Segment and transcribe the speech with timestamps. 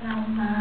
[0.00, 0.55] สัมม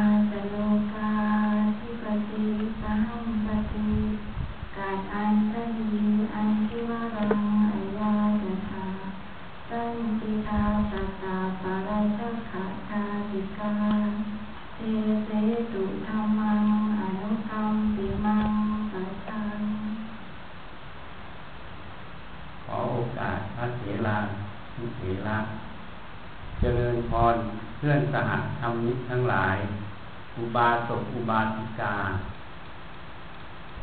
[31.29, 31.95] บาสิกา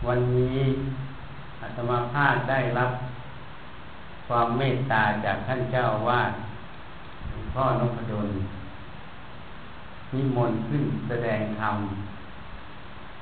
[0.06, 0.60] วันนี้
[1.60, 2.90] อาตมาภาพได้รับ
[4.28, 6.30] ความเมตตาจากท่านเจ้าอาวาส
[7.28, 8.28] หลวงพ่อนพดล
[10.12, 11.76] นิมนต์ขึ้นแสดงธรรม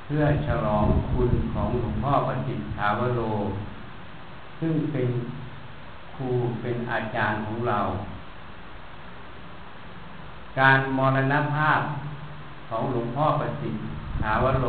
[0.04, 3.22] เพื่อฉลองคุณของหลวงพ่อประสิทธาวโร
[4.60, 5.08] ซึ่งเป็น
[6.14, 6.28] ครู
[6.60, 7.80] เป็นอาจารย์ของเรา
[10.58, 11.80] การมรณภาพ
[12.68, 13.82] ของหลวงพ่อประสิทธิ์
[14.22, 14.66] ถาวโร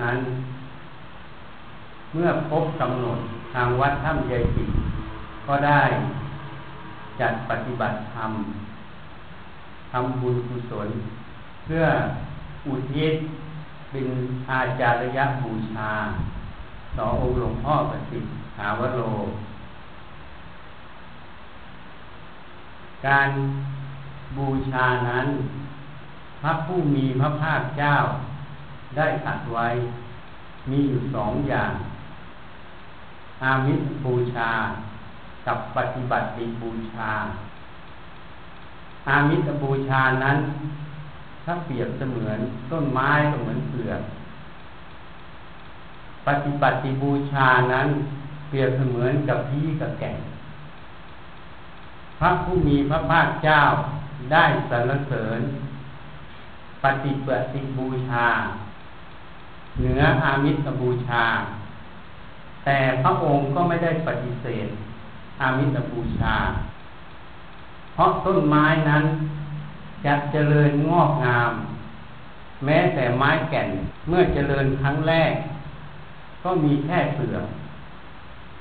[0.00, 0.18] นั้น
[2.12, 3.18] เมื่อพบกำหนด
[3.54, 4.70] ทางวัดถ้ำยายจิต
[5.46, 5.82] ก็ได้
[7.20, 8.32] จัดปฏิบัติธรรม
[9.90, 10.88] ทำบุญกุศล
[11.64, 11.84] เพื่อ
[12.66, 13.14] อุทิศ
[13.90, 14.06] เป็น
[14.50, 15.90] อาจารยบูชา
[16.98, 19.00] ต่อองค์หลวงพ่อประสิทธิ์ถาวโร
[23.06, 23.30] การ
[24.36, 25.26] บูชานั้น
[26.42, 27.94] พระผู้มีพระภาคเจ้า
[28.96, 29.68] ได้ตัดไว้
[30.70, 31.72] มีอยู่สองอย่าง
[33.42, 34.50] อามิสบูชา
[35.46, 36.26] กับปฏิบัติ
[36.62, 37.10] บูชา
[39.08, 40.38] อามิสบูชานั้น
[41.44, 42.38] ถ้าเปรียบเสมือน
[42.70, 44.02] ต้นไม้ก็เหมือนเปลือก
[46.26, 47.88] ปฏิบัติบูชานั้น
[48.48, 50.12] เปรียบเสมือนกับพี่กับแก่
[52.18, 53.60] พระผู้มีพระภาคเจ้า
[54.32, 55.40] ได้สรรเสริญ
[56.84, 58.28] ปฏิบัติบูชา
[59.78, 61.24] เหนืออามิสบูชา
[62.64, 64.68] แต่พระองค์ก็ไม่ได้ปฏิเสธ
[65.40, 66.34] อามิสบูชา
[67.94, 69.04] เพราะต้นไม้นั้น
[70.04, 71.52] จะเจริญงอกงาม
[72.64, 73.68] แม้แต่ไม้แก่น
[74.08, 75.32] เมื่อเจริญครั้งแรก
[76.44, 77.46] ก็มีแค่เปลือก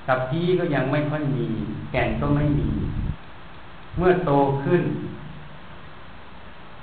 [0.07, 1.45] กับพี่ก็ยังไม่ค่อยมี
[1.91, 2.69] แก่นก็ไม่มี
[3.97, 4.31] เมื่อโต
[4.63, 4.83] ขึ้น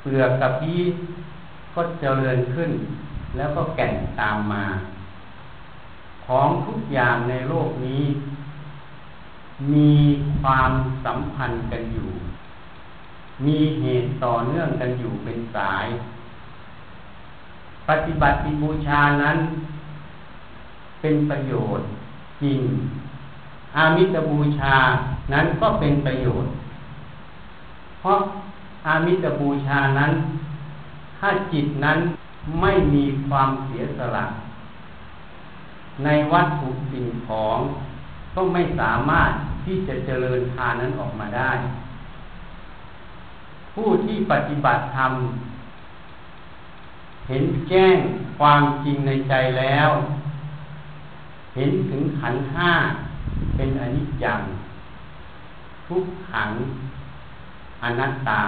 [0.03, 0.81] เปลือกกับพี่
[1.75, 2.71] ก็เจริญขึ้น
[3.37, 4.65] แล้วก็แก่นตามมา
[6.27, 8.05] ของทุกอย่างในโลกนี้
[9.73, 9.93] มี
[10.41, 10.71] ความ
[11.05, 12.11] สัมพันธ์กันอยู่
[13.47, 15.87] มีเหตุต่อเนื่องกันอยู่เป็นสาย
[17.89, 19.39] ปฏิบัติบูชานั้น
[21.01, 21.87] เป็นประโยชน์
[22.43, 22.61] จริง
[23.77, 24.75] อามิตบูชา
[25.33, 26.53] นั้นก็เป็นประโยชน์
[28.01, 28.19] เพราะ
[28.87, 30.13] อามิตบูชานั้น
[31.19, 31.99] ถ้าจิตนั้น
[32.61, 34.27] ไม่มีความเสียสละ
[36.05, 37.59] ในวัตถุสิ่งของ
[38.35, 39.31] ก็ไม่สามารถ
[39.65, 41.53] ที่จะเจริญทานนั้นออกมาได้
[43.75, 45.13] ผู้ที่ปฏิบัติธรรม
[47.29, 47.97] เห็นแจ้ง
[48.39, 49.91] ความจริงในใจแล้ว
[51.57, 52.73] เห็นถึงขันธ์ห้า
[53.57, 54.41] เป็นอนิจจัง
[55.89, 56.51] ทุกขัง
[57.83, 58.43] อนัตตา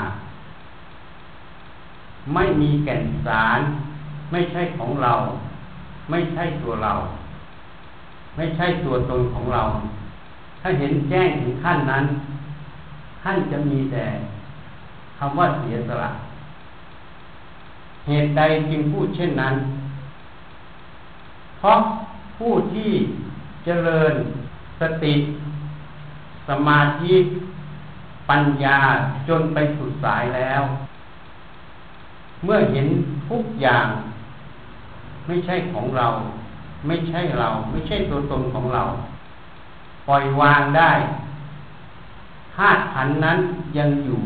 [2.35, 3.61] ไม่มีแก่นสาร
[4.31, 5.15] ไม่ใช่ของเรา
[6.11, 6.93] ไม่ใช่ตัวเรา
[8.37, 9.63] ไม่ใช่ตัวตนของเรา
[10.61, 12.05] ถ้าเห็นแจ้งถึงขั้นนั้น
[13.23, 14.05] ท่านจะมีแต่
[15.19, 16.11] คำว่าเสียสละ
[18.07, 19.55] เหตุใดจึงพูดเช่นนั้น
[21.59, 21.79] เพราะ
[22.39, 22.91] ผู้ที่
[23.65, 24.15] เจริญ
[24.81, 25.15] สติ
[26.49, 27.15] สมาธิ
[28.31, 28.79] ปัญญา
[29.29, 30.63] จนไปสุดสายแล้ว
[32.45, 32.87] เมื่อเห็น
[33.29, 33.87] ทุกอย่าง
[35.27, 36.07] ไม่ใช่ของเรา
[36.87, 38.83] ไม่ใช่เรา ไม่ใช่ตัวตนของเรา
[40.09, 40.93] ปล่อยวางได้
[42.55, 43.39] ธาตุขันธ์นั้น
[43.79, 44.21] ยังอยู่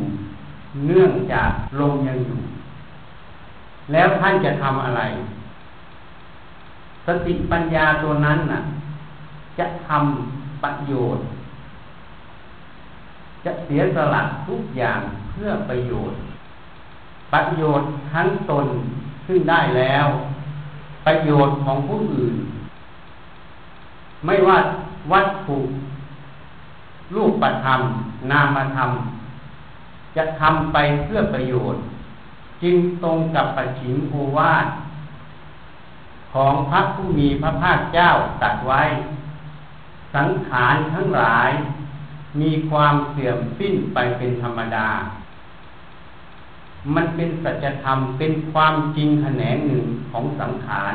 [0.86, 1.50] เนื่องจาก
[1.80, 2.40] ลมยังอยู่
[3.92, 5.02] แล้วท่านจะทำอะไร
[7.06, 8.60] สติปัญญาตัวนั้นน่ะ
[9.58, 11.24] จะทำประโยชน์
[13.44, 15.00] จะเสียสละทุกอย่าง
[15.32, 16.18] เพื่อประโยชน์
[17.34, 18.66] ประโยชน์ทั้งตน
[19.26, 20.06] ซึ่งได้แล้ว
[21.06, 22.34] ประโยชน์ของผู้อื่น
[24.24, 24.58] ไม่ว่า
[25.12, 25.58] วัตถุ
[27.14, 27.80] รูปประธรรม
[28.30, 28.90] นามธรรม
[30.16, 31.82] จะทำไปเพื่อประโยชน์
[32.62, 34.66] จึงตรงกับปัจฉิมโอวาท
[36.32, 38.08] ของพระผู้มีพระภาคเจ้า
[38.42, 38.82] ตรัสไว้
[40.14, 41.50] สังขารทั้งหลาย
[42.40, 44.88] มีความเสื่อมสิ้นไปเป็นธรรมดา
[46.94, 50.94] มันเป็นสัจธรรมเป็นความจริงแขนงหนึ่งของสังขาร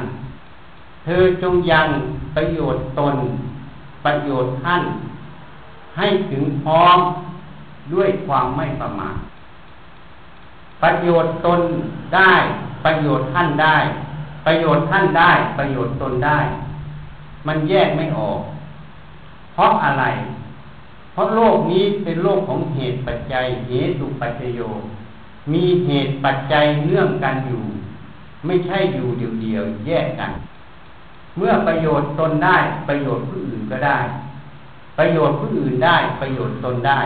[1.04, 1.88] เธอจงยัง
[2.36, 3.16] ประโยชน์ตน
[4.06, 4.84] ประโยชน์ท่าน
[5.98, 7.00] ให้ถึงพร้อม
[7.94, 9.18] ด้วยความไม่ประมาท
[10.84, 11.62] ประโยชน์ตน
[12.16, 12.34] ได้
[12.86, 13.78] ประโยชน์ท่านได้
[14.46, 16.40] ประโยชน์ท่านได้ ประโยชน์ตนได้
[17.48, 18.42] มันแยกไม่ออก
[19.54, 20.06] เพราะอะไร
[21.14, 24.62] เพราะโลกนี้เป็นโลกของเหตุปัจจัยเหตุปัจจโย
[25.54, 27.63] มีเหตุปัจจัยเนื่องกันอยู่
[28.46, 29.07] ไม่ใช่อยู่
[29.42, 30.31] เดียวๆแยกกัน
[31.38, 32.57] เมื่อประโยชน์ตนได้
[32.90, 34.00] ประโยชน์ผู้อื่นก็ได้
[34.98, 37.00] ประโยชน์ผู้อื่นได้ประโยชน์ตนได้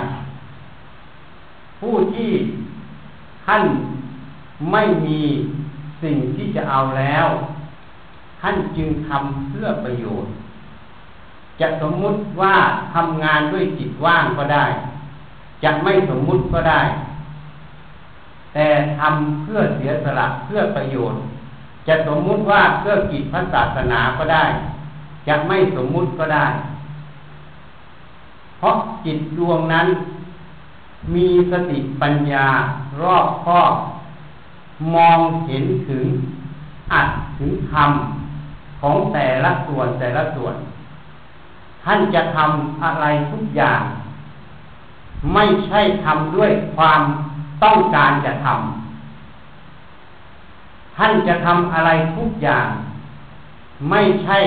[1.79, 2.31] ผู้ที่
[3.45, 3.63] ท่าน
[4.71, 5.21] ไม่มี
[6.03, 7.27] สิ่งที่จะเอาแล้ว
[8.41, 10.31] ท่านจึงทำเพื่อประโยชน์
[11.59, 12.55] จะสมมุติว่า
[12.93, 14.65] ทำงานด้วยจิตว่างก็ได้
[15.63, 16.81] จะไม่สมมุติก็ได้
[18.53, 18.67] แต่
[18.97, 21.21] ทำเพื่อเสียสละเพื่อประโยชน์
[21.87, 24.45] จะสมมุติว่าเพื่อกิจพระศาสนาก็ได้
[25.27, 26.45] จะไม่สมมุติก็ได้
[28.57, 29.87] เพราะจิตดวงนั้น
[31.15, 32.47] มีสติปัญญา
[33.01, 33.73] รอบคอบ
[34.95, 36.05] มองเห็นถึง
[36.93, 37.09] อัด
[37.39, 37.91] ถึงธรรม
[38.81, 40.55] ของแต่ละส่วนแต่ละส่วน
[41.83, 43.81] ท่านจะทำอะไรทุกอย่าง
[45.33, 47.01] ไม่ใช่ทำด้วยความ
[47.63, 48.55] ต้องการจะทำ
[50.97, 52.67] ท่านจะทำอะไรทุกอย่าง
[53.89, 54.39] ไม่ใช่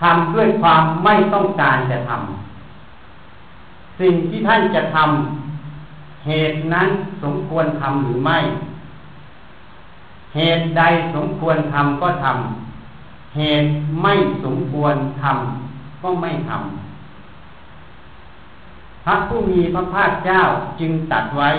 [0.00, 6.88] ทำด้วยความไม่ต้องการจะทำสิ่งที่ท่านจะทำเหตุนั้น
[7.22, 8.38] สมควรทำหรือไม่
[10.36, 10.82] เหตุใด
[11.14, 13.68] สมควรทำก็ทำเหตุ
[14.02, 14.14] ไม่
[14.44, 16.85] สมควรทำก็ไม่ทำ
[19.06, 20.40] พระผู้มีพระภาคเจ้า
[20.80, 21.50] จึงตัดไว้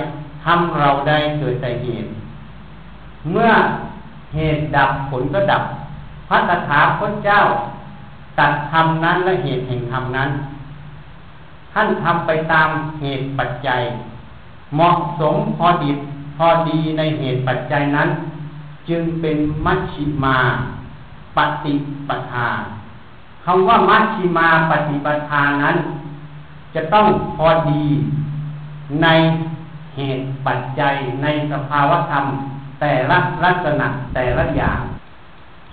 [0.45, 2.09] ทำเราได้เกิดแต่เหตุ
[3.31, 3.51] เมื่อ
[4.35, 5.63] เหตุดับผลก็ดับ
[6.29, 7.41] พระตถาคตเจ้า
[8.39, 10.29] ตัดธรรมนั้นและเหตุแห่งธรรมนั้น
[11.73, 12.69] ท่านทำไปตาม
[13.01, 13.81] เหตุปัจจัย
[14.75, 15.91] เหมาะสมพอดี
[16.37, 18.09] พอดีในเหตุปัจจัยนั้น
[18.89, 20.37] จึงเป็นมัชชิมา
[21.37, 21.73] ปฏิ
[22.07, 22.49] ปทา
[23.45, 25.77] คำว่ามัชชิมาปฏิปทานั้น
[26.75, 27.05] จะต้อง
[27.37, 27.83] พอดี
[29.03, 29.07] ใน
[29.95, 32.25] เหตุปัจจัยในสภาวธรรม
[32.79, 34.81] แต่ละลักษณะแต่ละอย่าง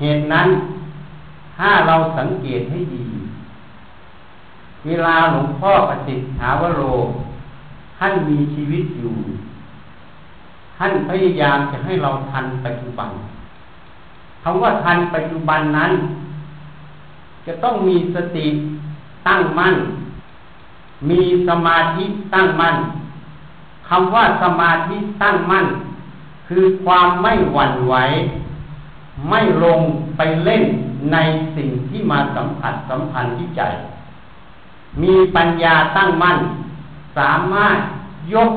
[0.01, 0.49] เหตุนั้น
[1.57, 3.05] ถ้าเราสังเกตให้ดี
[4.87, 6.83] เวลาหลวงพ่อปฏิฐาวโร
[7.99, 9.15] ท่านมีชีวิตอยู่
[10.79, 13.11] ท่านพยายามจะให้เราทันปัจจุบัน
[14.43, 15.93] คำว่าทันปัจจุบันนั้น
[17.47, 18.47] จะต้องมีสติ
[19.27, 19.75] ตั้งมั่น
[21.09, 22.05] มีสมาธิ
[22.35, 22.77] ตั้งมั่น
[23.89, 25.67] คำว่าสมาธิตั้งมั่น
[26.49, 27.95] คือความไม่หวั่นไหว
[29.31, 29.81] ไม่ลง
[30.17, 30.65] ไปเล่น
[31.13, 31.17] ใน
[31.57, 33.63] สิ่งที่มาสัมผัสสัมพันธ์ที่ใจ
[35.03, 36.39] มีปัญญาตั้งมั่น
[37.19, 37.79] สามารถ
[38.35, 38.53] ยก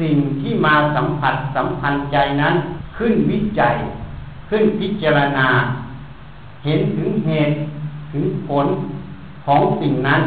[0.00, 2.54] สิ่งที่มาสัมผัสสัมพันธ์ใจนั้น
[2.96, 3.74] ขึ้นวิจัย
[4.48, 5.48] ขึ้นพิจารณา
[6.64, 7.54] เห็นถึงเหตุ
[8.12, 8.66] ถึงผล
[9.44, 10.20] ของสิ่งนั้น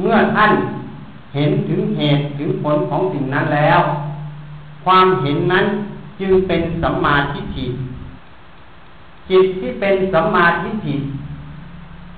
[0.00, 0.52] เมื่อท่าน
[1.34, 3.80] เห็นถึงเหตุถึงผลของสิ่งนั้นแล้ว
[4.84, 5.66] ความเห็นนั้น
[6.20, 7.66] จึงเป็นสัมมาทิฏฐิ
[9.30, 10.94] จิตที่เป็นสัมมาทิฏฐิ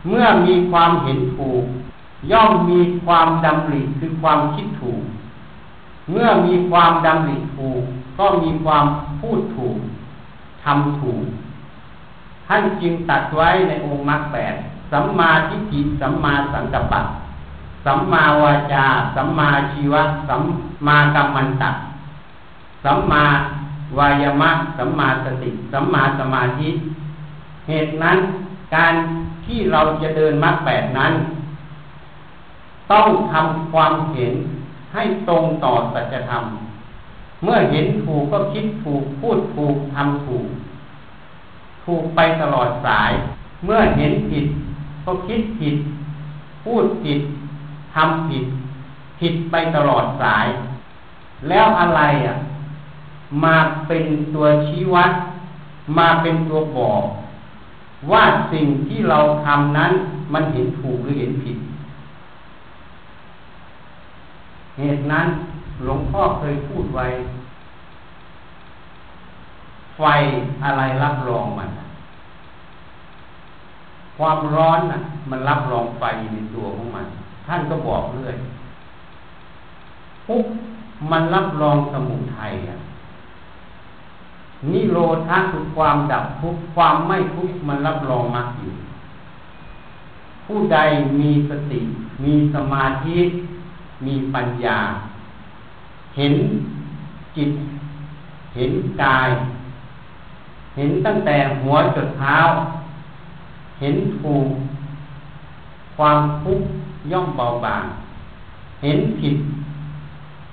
[0.09, 1.65] เมื่อมีความเห็นถูก
[2.31, 5.03] ย่อมมีความดำริคือความคิดถูก
[6.11, 7.83] เมื่อมีความดำริถูก
[8.19, 8.85] ก็มีความ
[9.21, 9.77] พูดถูก
[10.65, 11.23] ทำถูก
[12.47, 14.55] ท่านจึงตัดไว้ในองค์มรรคแปด
[14.93, 17.01] สัมมาทิฏฐิสัมมาสังกัปปะ
[17.85, 20.43] สัมมาวาจา สัมมาชีวะ สัม
[20.87, 21.71] มากรรมันตะ
[22.85, 23.25] สัมมา
[23.99, 26.69] วายมะ สัมมาสติ สัมมาสมาธิ
[27.69, 28.19] เหตุนั้น
[28.75, 28.95] การ
[29.47, 31.13] ที่เราจะเดินมรรคแปดนั้น
[32.93, 34.35] ต้องทำความเห็น
[34.95, 36.45] ให้ตรงต่อสัจธรรม
[37.45, 40.47] เมื่อเห็นถูกก็คิดถูกพูดถูกทำถูก
[41.85, 43.11] ถูกไปตลอดสาย
[43.65, 44.47] เมื่อเห็นผิด
[45.05, 45.77] ก็คิดผิด
[46.65, 47.19] พูดผิด
[47.99, 48.45] ทำผิด
[49.21, 50.47] ผิดไปตลอดสาย
[51.49, 52.37] แล้วอะไรอะ
[53.45, 53.57] มา
[53.89, 55.13] เป็นตัวชี้วัด
[55.99, 57.05] มาเป็นตัวบอก
[58.11, 59.93] ว่าสิ่งที่เราทำนั้น
[60.33, 61.59] มันเห็นถูกหรือเห็นผิด
[64.79, 65.27] เหตุนั้น
[65.85, 67.07] หลวงพ่อเคยพูดไว้
[69.97, 70.03] ไฟ
[70.65, 71.71] อะไรรับรองมัน
[74.17, 75.01] ความร้อนน่ะ
[75.31, 77.07] มันรับรองไฟในตัวของมัน
[77.49, 78.37] ท่านก็บอกเรื่อย
[80.29, 80.47] ปุ๊บ
[81.11, 82.79] มันรับรองสมุทัยอะ
[84.73, 88.75] นิโรธาคือความดับทุกข์ความไม่ทุกข์มันรับรองมรรคอยู่
[90.45, 90.79] ผู้ใด
[91.21, 91.81] มีสติ
[92.25, 93.19] มีสมาธิ
[94.07, 94.79] มีปัญญา
[96.17, 96.35] เห็น
[97.37, 97.51] จิต
[98.57, 99.31] เห็นกาย
[100.77, 102.39] เห็นตั้งแต่หัวจดเท้า
[103.81, 104.47] เห็นถูก
[105.97, 106.67] ความทุกข์
[107.13, 107.85] ย่อมเบาบาง
[108.83, 109.37] เห็นผิด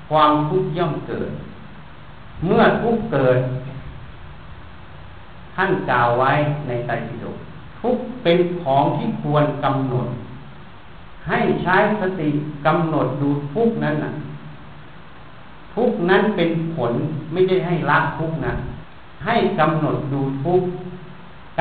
[0.09, 1.31] ความทุกข์ย่อมเกิด
[2.45, 3.39] เมื่อทุกข์เกิด
[5.55, 6.31] ท่านกล่าวไว้
[6.67, 7.37] ในไตรปิฎก
[7.81, 10.07] ทุกเป็นของที่ควรกำหนด
[11.27, 12.29] ให้ใช้สติ
[12.65, 14.11] กำหนดดูทุกนั้นนะ
[15.75, 16.93] ทุกนั้นเป็นผล
[17.31, 18.53] ไม่ได้ให้ละทุกนะ
[19.25, 20.61] ให้กำหนดดูทุก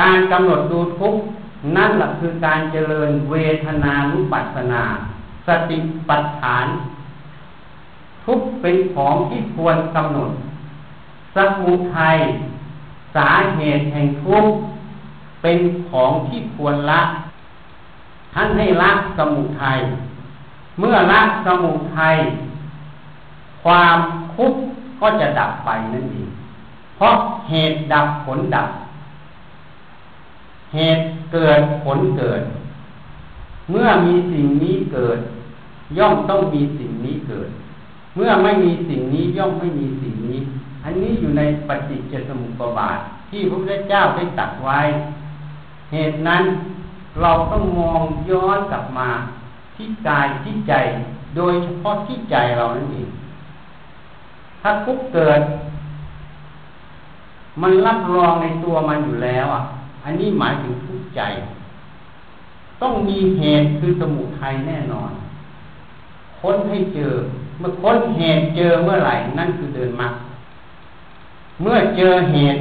[0.00, 1.14] การกำหนดดูทุก
[1.76, 4.84] นั่นแหละคือการเจริญเวทนานุปัสสนา
[5.46, 5.78] สติ
[6.08, 6.66] ปัฏฐาน
[8.24, 10.30] ทุกเป็นของที่ควรกำหนด
[11.34, 12.16] สมุทัย
[13.16, 14.52] สาเหตุแห่งทุกข์
[15.42, 15.58] เป็น
[15.90, 17.02] ของที่ควรละ
[18.34, 19.78] ท่านให้ละสมุทัย
[20.78, 22.16] เมื่อละสมุทัย
[23.64, 23.98] ความ
[24.34, 24.60] ทุกข์
[25.00, 26.30] ก็จะดับไปนั่นเอง
[26.96, 27.14] เพราะ
[27.50, 28.68] เหตุดับผลดับ
[30.74, 31.02] เหตุ
[31.34, 32.42] เกิดผลเกิด
[33.70, 35.18] เมื่อมีสิ่งนี้เกิด
[35.98, 37.48] ย่อมต้องมีสิ่งนี้เกิด
[38.14, 40.38] เมื่อไม่มีสิ่งนี้ย่อมไม่มีสิ่งนี้
[40.84, 42.98] อันนี้อยู่ในปฏิจจสมุปบาท
[43.30, 44.80] ที่พระพุทธเจ้าได้ตัดไว้
[45.92, 46.42] เหตุนั้น
[47.22, 49.08] เราต้องมองย้อนกลับมา
[49.76, 50.74] ที่กายที่ใจ
[51.36, 53.08] โดยเฉพาะที่ใจเรานั่นเอง
[54.62, 55.40] ถ้าทุกเกิด
[57.62, 59.62] มันรับรองในตัวมันอยู่แล้วอะ
[60.04, 61.20] อันนี้หมายถึงทุก ใจ
[62.82, 65.10] ต้องมีเหตุคือสมุทัยแน่นอน
[66.40, 67.12] ค้นให้เจอ
[67.58, 70.14] เมื่อค้นเหตุเจอเมื่อไหร่ นั่นคือเดินมรรค
[71.62, 72.60] เมื่อเจอเหตุ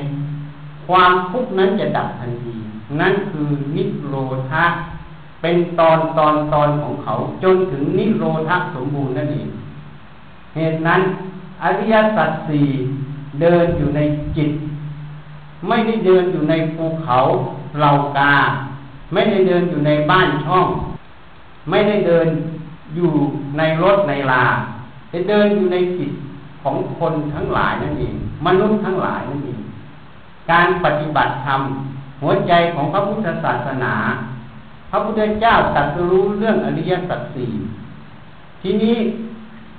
[0.88, 2.56] ความทุกข์นั้นจะดับทันที
[3.00, 4.16] นั่นคือนิโร
[4.50, 4.66] ธา
[5.42, 9.50] เป็นตอนตอนตอนของเขา จนถึงนิโรธาสมบูรณ์นั่นเอง
[10.56, 11.02] เหตุนั้น
[11.64, 12.66] อริยสัจสี่
[13.42, 14.00] เดินอยู่ใน
[14.36, 14.52] จิต
[15.68, 17.18] ไม่ได้เดินอยู่ในภูเขา
[17.78, 18.34] เหล่ากา
[19.14, 20.68] ไม่ได้เดินอยู่ในบ้านช่อง
[21.70, 22.28] ไม่ได้เดิน
[22.96, 23.12] อยู่
[23.58, 24.46] ในรถในลา
[25.10, 26.12] แต่เดินอยู่ในจิต
[26.62, 28.16] ของคนทั้งหลายนั่นเอง
[28.46, 29.62] มนุษย์ทั้งหลายนั่นเอง
[30.52, 31.62] การปฏิบัติธรรม
[32.22, 33.94] หัวใจของพระพุทธศาสนา
[34.92, 37.52] พระพุทธเจ้าตรัสรู้เรื่องอริยสัจสี่
[38.62, 38.98] ทีนี้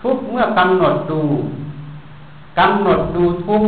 [0.03, 1.23] ทุกเมื่อกำหนดดู
[2.59, 3.63] กำหนดดูทุก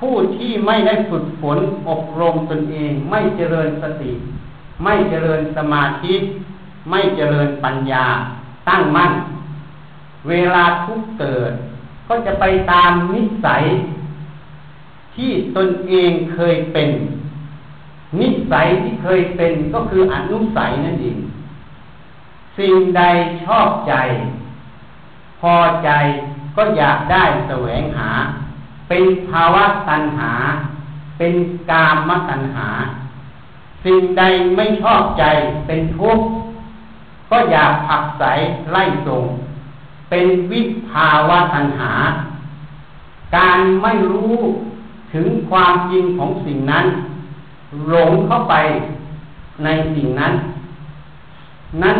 [0.00, 4.12] ผู้ที่ไม่ได้ฝึกฝนอบรมตนเอง ไม่เจริญสติ
[4.84, 6.14] ไม่เจริญสมาธิ
[6.90, 8.06] ไม่เจริญปัญญา
[8.68, 9.12] ตั้งมั่น
[10.28, 11.52] เวลาทุกเกิด
[12.08, 13.64] ก็จะไปตามนิสัย
[15.16, 16.90] ที่ตนเองเคยเป็น
[18.20, 21.18] นิสัยที่เคยเป็นก็คืออนุสัยนั่นเอง
[22.58, 23.02] สิ่งใด
[23.44, 23.94] ชอบใจ
[25.40, 25.54] พอ
[25.84, 25.90] ใจ
[26.56, 28.10] ก็อยากได้แสวงหา
[28.92, 30.32] เป็นภาวะตัณหา
[31.18, 31.34] เป็น
[31.70, 32.68] กามตัณหา
[33.84, 34.22] สิ่งใด
[34.56, 35.24] ไม่ชอบใจ
[35.66, 36.26] เป็นทุกข์
[37.30, 38.24] ก็อยากผักใส
[38.72, 39.24] ไล่ส่ง
[40.10, 41.92] เป็นวิภาวะตัณหา
[43.36, 44.34] การไม่รู้
[45.12, 46.86] ถึงความจริงของสิ่งนั้น
[47.88, 48.54] หลงเข้าไป
[49.64, 50.32] ในสิ่งนั้น
[51.82, 51.98] นั่น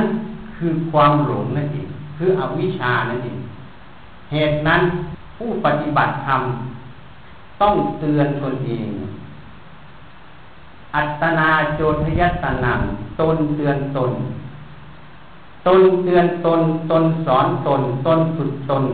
[0.57, 3.39] คือความหลงนั่นเองคืออวิชชานั่นเอง
[4.33, 4.81] เหตุนั้น
[5.37, 6.43] ผู้ปฏิบัติธรรม
[7.63, 8.89] ต้องเตือนตนเอง
[10.95, 12.81] อัตนาโจทยัตนัง
[13.21, 14.13] ตนเตือนตน
[15.67, 18.85] ตนเตือนตน ตนสอนตน ตนฝึกตน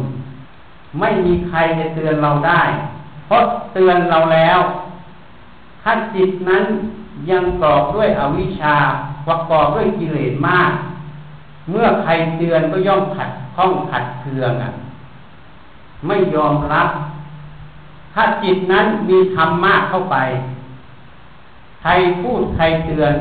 [0.99, 2.63] ไม่มีใครจะเตือนเราได้
[3.27, 3.43] เพราะ
[3.75, 4.59] เตือนเราแล้ว
[5.83, 6.65] ถ้าจิตนั้น
[7.31, 8.75] ยังกรอบด้วยอวิชชา
[9.27, 10.73] ประกอบด้วยกิเลสมาก
[11.71, 14.71] เมื่อใครเตือนก็ย่อมขัดข้องขัดเคืองอะ
[16.07, 16.89] ไม่ยอมรับ
[18.19, 20.17] ถ้าจิตนั้นมีธรรมมากเข้าไป
[21.83, 21.91] ใคร
[22.23, 23.15] พูดใครเตือน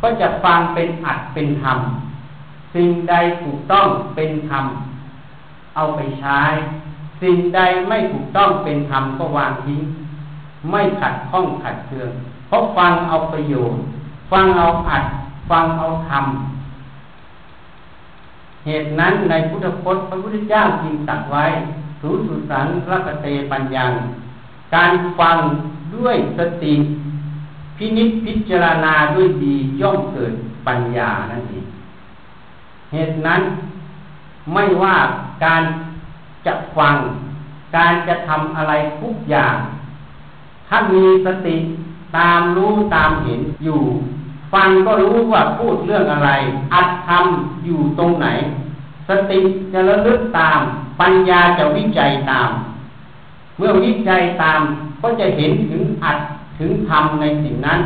[0.00, 1.78] ก็จะฟังเป็นอัดเป็นธรรม
[2.74, 4.64] สิ่งใดถูกต้องเป็นธรรม
[5.74, 6.40] เอาไปใช้
[7.22, 9.80] สิ่งใดไม่ถูกต้องเป็นธรรมก็วางทิ้ง
[10.70, 12.10] ไม่ขัดข้องขัดเคือง
[12.48, 13.80] เพราะฟังเอาประโยชน์
[14.32, 15.04] ฟังเอาอัด
[15.50, 16.24] ฟังเอาธรรม
[18.66, 21.44] เหตุนั้นในพุทธพจน์พระพุทธเจ้าจึงตัดไว้
[22.00, 23.86] สูสุสันรัตเตปัญญา
[24.74, 25.36] การฟัง
[25.94, 26.74] ด้วยสติ
[27.76, 30.32] พินิจพิจารณาด้วยดีย่อมเกิด
[30.66, 31.66] ปัญญานั่นเอง
[32.92, 33.40] เหตุนั้น
[34.52, 34.96] ไม่ว่า
[35.44, 35.62] การ
[36.46, 36.96] จะฟัง
[37.76, 39.56] การจะทำอะไรทุกอย่าง
[40.68, 41.56] ถ้ามีสติ
[42.16, 43.82] ตามรู้ตามเห็นอยู่
[44.52, 46.30] ฟังก็รู้ว่าพูดเรื่องอะไร
[46.74, 48.26] อัดทำอยู่ตรงไหน
[49.08, 49.40] สติ
[49.72, 50.60] จะระลึกตาม
[51.00, 52.50] ปัญญาจะวิจัยตาม
[53.58, 54.60] เมื่อวิจัยตาม
[55.02, 56.18] ก็จะเห็นถึงอัด
[56.58, 57.80] ถึงทำในสิ่งนั้น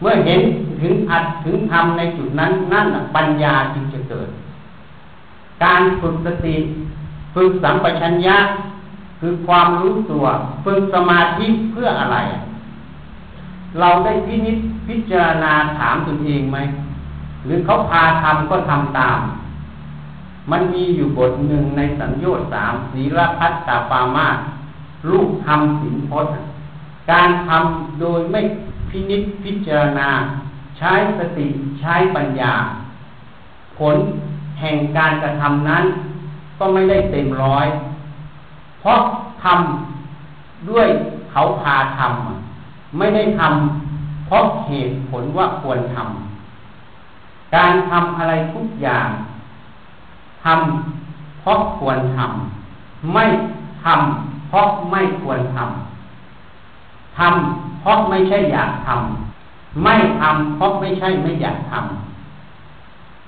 [0.00, 0.40] เมื่อเห็น
[0.80, 2.86] ถึงอัดถึงทำในจุดนั้นนั่น
[3.16, 4.28] ปัญญาจึงจะเกิด
[5.64, 6.56] การฝึกสติ
[7.34, 8.36] ฝึกสัมปชัญญะ
[9.20, 10.24] คือความรู้ตัว
[10.64, 12.18] ฝึกสมาธิเพื่ออะไร
[13.80, 16.58] เราได้พินิจพิจารณาถามตนเองไหม
[17.44, 19.18] หรือเขาพาทำก็ทำตาม
[20.50, 24.28] มันมีอยู่บทหนึ่งในสัญญาสามศีลพัตตาปามา
[25.08, 26.46] ลูกทำสินพจน์
[27.10, 28.40] การทำโดยไม่
[28.88, 30.08] พินิจพิจารณา
[30.78, 31.46] ใช้สติ
[31.80, 32.54] ใช้ปัญญา
[33.78, 33.96] ผล
[34.60, 35.84] แห่งการกระทำนั้น
[36.58, 37.66] ก็ไม่ได้เต็มร้อย
[38.80, 39.00] เพราะ
[39.44, 40.88] ทำด้วย
[41.30, 49.08] เขาพาทำไม่ได้ทำเพราะเหตุผลว่าควรทำการทำอะไรทุกอย่าง
[50.44, 53.24] ทำเพราะควรทำไม่
[53.84, 61.72] ทำ เพราะไม่ควรทำทำเพราะไม่ใช่อยากทำไม่ทำเพราะไม่ใช่ไม่อยากท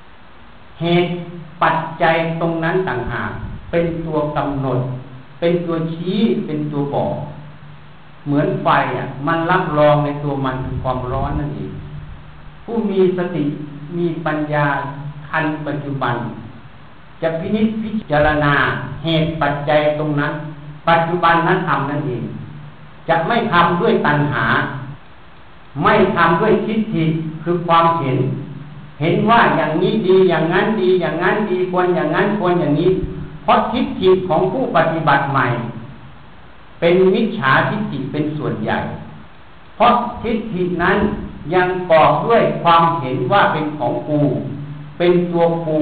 [0.02, 1.10] ำเหตุ
[1.62, 3.30] ปัจจัยตรงนั้นต่างหาก
[3.70, 4.78] เป็นตัวกำหนด
[5.40, 7.14] เป็นตัวชี้เป็นตัวบอก
[8.26, 11.72] เหมือนไฟอะ มันรับรองในตัวมันคือความร้อนนั่นเอง
[12.64, 13.44] ผู้มีสติ
[13.96, 14.66] มีปัญญา
[15.28, 16.16] ทันปัจจุบัน
[17.22, 18.54] จะพินิจพิจารณา
[19.04, 20.32] เหตุปัจจัยตรงนั้น
[20.88, 22.24] ปัจจุบันนั้นทำนั่นเอง
[23.08, 24.44] จะไม่ทำด้วยตัณหา
[25.82, 27.04] ไม่ทำด้วยทิฏฐิ
[27.42, 28.18] คือความเห็น
[29.00, 32.90] เห็นว่าอย่างนี้ดีอย่างนั้นดีอย่างนั้นดีควรอย่างนั้นควรอย่างนี้
[33.42, 35.46] เพราะทิฏฐิของผู้ปฏิบัติใหม่
[36.80, 38.78] เป็นมิจฉาทิฏฐิเป็นส่วนใหญ่
[39.76, 40.98] เพราะทิฏฐินั้น
[41.54, 44.20] ยังกอบด้วยความเห็นว่าเป็นของกู
[44.98, 45.80] เป็นตัวกู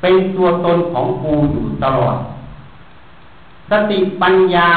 [0.00, 2.16] เป็นตัวตนของกูอยู่ตลอด
[3.72, 4.70] สติปัญญา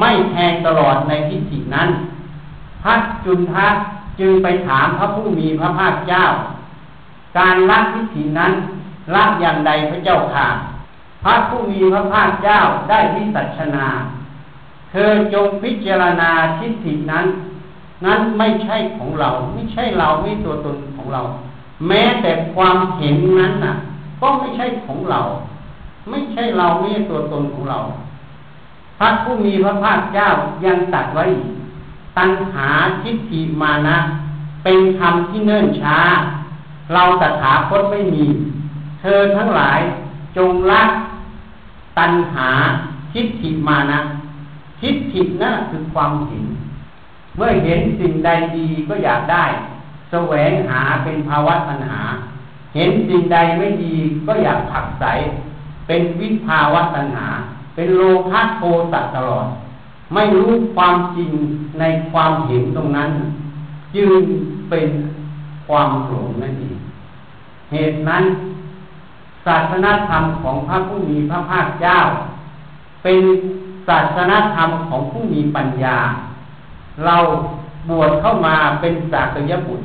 [0.00, 1.88] ไม่แทงตลอดในทิฏฐินั้น
[2.82, 3.68] พัดจุนทะ
[4.20, 6.24] จึงไปถามพระผู้มีพระภาคเจ้า
[7.38, 8.52] การละทิฏฐินั้น
[9.14, 10.46] ละอย่างใดพระเจ้าค่ะ
[11.24, 13.88] พระผู้มีพระภาคเจ้าได้วิสัชนา
[14.90, 17.26] เธอจงพิจารณาทิฏฐินั้น
[18.04, 21.22] นั้นไม่ใช่ของเรา ไม่ใช่เราไม่ตัวตนของเรา
[21.88, 23.74] แม้แต่ความเห็นนั้นน่ะ
[24.20, 25.20] ก็ไม่ใช่ของเรา
[26.10, 27.78] ไม่ใช่เราไม่ใช่ตัวตนของเรา
[29.00, 30.28] พระผู้มีพระภาคเจ้า
[30.64, 31.24] ยังตัดไว้
[32.18, 32.68] ตัณหา
[33.02, 33.96] ทิฏฐิมานะ
[34.64, 35.98] เป็นธรรมที่เนิ่นช้า
[36.92, 38.24] เราตถาคตไม่มี
[39.00, 39.80] เธอทั้งหลาย
[40.36, 40.82] จงละ
[41.98, 42.48] ตัณหา
[43.12, 44.00] ทิฏฐิมานะ
[44.80, 46.44] ทิฏฐินั่นคือความเห็น
[47.36, 49.44] เมื่อเห็นสิ่งใดดีก็อยากได้
[50.10, 52.00] แสวงหาเป็นภาวะตัณหา
[52.74, 55.04] เห็นสิ่งใดไม่ดีก็อยากผักใส
[55.86, 57.28] เป็นวิภาวะตัณหา
[57.80, 58.62] เป็นโลภะโท
[58.92, 59.46] สะตลอด
[60.14, 61.30] ไม่รู้ความจริง
[61.80, 63.10] ในความเห็นตรงนั้น
[63.94, 64.22] จึง
[64.70, 64.88] เป็น
[65.66, 66.78] ความหลงนั่นเอง
[67.72, 68.24] เหตุนั้น
[69.46, 71.98] ศาสนาธรรมของพระผู้มีพระภาคเจ้า
[73.02, 73.18] เป็น
[73.88, 75.98] ศาสนาธรรมของผู้มีปัญญา
[77.04, 77.16] เรา
[77.88, 79.84] บวชเข้ามาเป็นสากยบุตร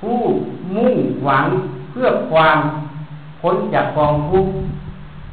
[0.00, 0.18] ผู้
[0.76, 0.94] มุ่ง
[1.24, 1.46] หวัง
[1.90, 2.58] เพื่อความ
[3.40, 4.52] พ้นจากกองทุกข์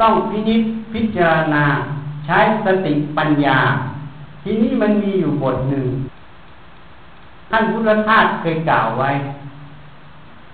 [0.02, 0.62] ต้องพินิจ
[0.94, 1.66] พิจารณา
[2.26, 3.60] ใช้สติปัญญา
[4.44, 5.86] ทีนี้มันมีอยู่บทหนึ่ง
[7.52, 9.12] ท่านพุทธทาสเคยกล่าวไว้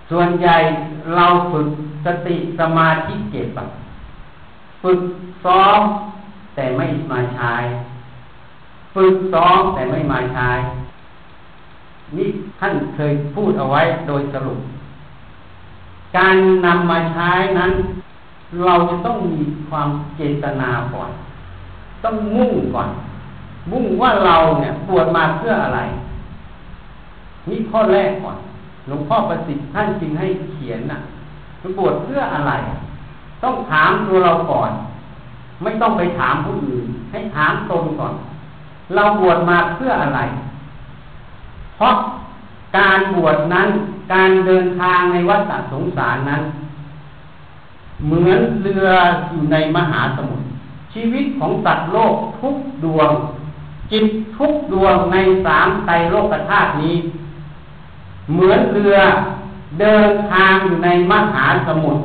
[0.09, 0.57] ส่วนใหญ่
[1.15, 1.67] เราฝึก
[2.05, 3.59] สติสมาธิเก็บ
[4.83, 4.99] ฝึก
[5.45, 5.79] ซ้อม
[6.55, 7.53] แต่ไม่มาใช้
[8.95, 10.49] ฝึกซ้อมแต่ไม่มาใช้
[12.17, 14.59] นี่ท่านเคยพูดเอาไว้โดยสรุป
[16.17, 17.71] การนำมาใช้นั้น
[18.65, 21.09] เราจะต้องมีความเจตนาก่อน
[22.03, 22.89] ต้องมุ่งก่อน
[23.71, 25.79] มุ่งว่าเราเนี่ยปวดมาเพื่ออะไร
[27.49, 28.37] นี่ข้อแรกก่อน
[28.87, 30.99] หลวงพ่อประสิทธิ์ท่านจึงให้เขียนน่ะ
[31.61, 32.53] มันบวชเพื่ออะไร
[33.43, 34.71] ต้องถามตัวเราก่อน
[35.63, 38.13] ไม่ต้องไปถามผู้อื่น ให้ถามตนก่อน
[38.95, 40.19] เราบวชมาเพื่ออะไร
[41.75, 41.95] เพราะ
[42.77, 43.69] การบวชนั้น
[44.13, 46.41] การเดินทางในวัฏสงสารนั้น
[48.05, 48.89] เหมือนเรือ
[49.29, 50.45] อยู่ในมหาสมุทร
[50.93, 53.11] ชีวิตของสัตว์โลกทุกดวง
[53.91, 54.05] จิต
[54.37, 56.95] ทุกดวงในสามไตรโลกธาตุนี้
[58.31, 58.97] เหมือนเรือ
[59.79, 62.01] เดินทางอยู่ในมหาสมุทร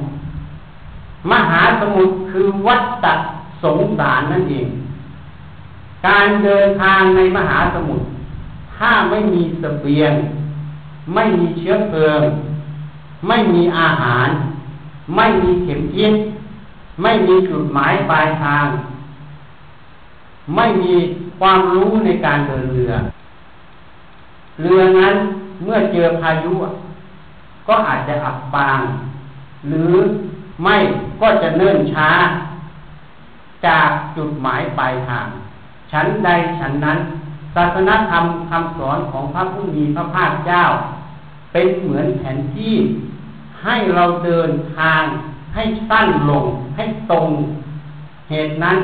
[1.33, 3.14] มหาสมุทรคือวัฏฏะ
[3.62, 4.68] สงสารนั่นเอง
[6.07, 8.05] การเดินทางในมหาสมุทร
[8.77, 10.12] ถ้าไม่มีสเสบียง
[11.14, 12.22] ไม่มีเชื้อเพลิง
[13.29, 14.29] ไม่มีอาหาร
[15.16, 16.12] ไม่มีเข็มทิศ
[17.02, 18.66] ไม่มีจุดหมายปลายทาง
[20.56, 20.94] ไม่มี
[21.40, 22.92] ความรู้ในการเดินเรือ
[24.62, 25.14] เรือนั้น
[25.64, 26.52] เมื่อเจอพายุ
[27.68, 28.80] ก็อาจจะอับปาง
[29.68, 29.92] หรือ
[30.64, 30.76] ไม่
[31.20, 32.08] ก็จะเนิ่นช้า
[33.66, 35.26] จากจุดหมายปลายทาง
[35.92, 36.98] ฉันใดฉันนั้น
[37.54, 40.62] ศาสนธรรมคำสอนของพระผู้มีพระภาคเจ้า
[41.52, 42.76] เป็นเหมือนแผนที่
[43.64, 45.02] ให้เราเดินทาง
[45.54, 46.44] ให้สั้นลง
[46.76, 47.28] ให้ตรง
[48.30, 48.78] เหตุนั้น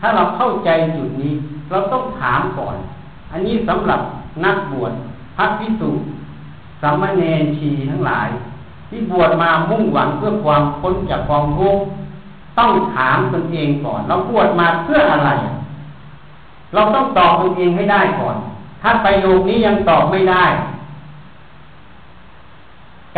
[0.00, 1.32] ถ้าเราเข้าใจจุดนี้
[1.70, 2.76] เราต้องถามก่อน
[3.32, 4.00] อันนี้สำหรับ
[4.44, 4.92] นักบวช
[5.36, 5.90] พระพิสุ
[6.82, 8.28] สามเณรชีทั้งหลาย
[8.88, 11.82] ที่บวชมามุ่งหวังเพื่อความพ้นจากความทุกข์
[12.58, 15.30] ต้องถามตนเองก่อน เราบวชมาเพื่ออะไร
[16.74, 18.36] เราต้องตอบตนเองให้ได้ก่อน
[18.82, 20.44] ถ้าประโยคนี้ยังตอบไม่ได้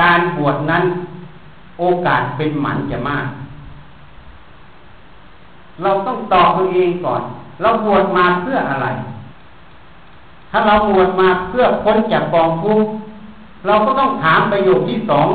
[0.00, 0.84] การบวชนั้น
[1.78, 3.26] โอกาสเป็นหมันจะมาก
[5.82, 7.22] เราต้องตอบตัวเองก่อน
[7.60, 8.88] เราบวชมาเพื่ออะไร
[10.50, 12.90] ถ้าเราบวชมาเพื่อพ้นจากกองทุกข์
[13.66, 15.28] เราก็ต้องถามประโยคที่สอง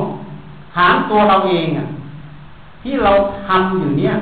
[0.76, 1.88] ถามตัวเราเองอะ
[2.82, 3.12] ที่เรา
[3.46, 4.14] ทำอยู่เนี่ย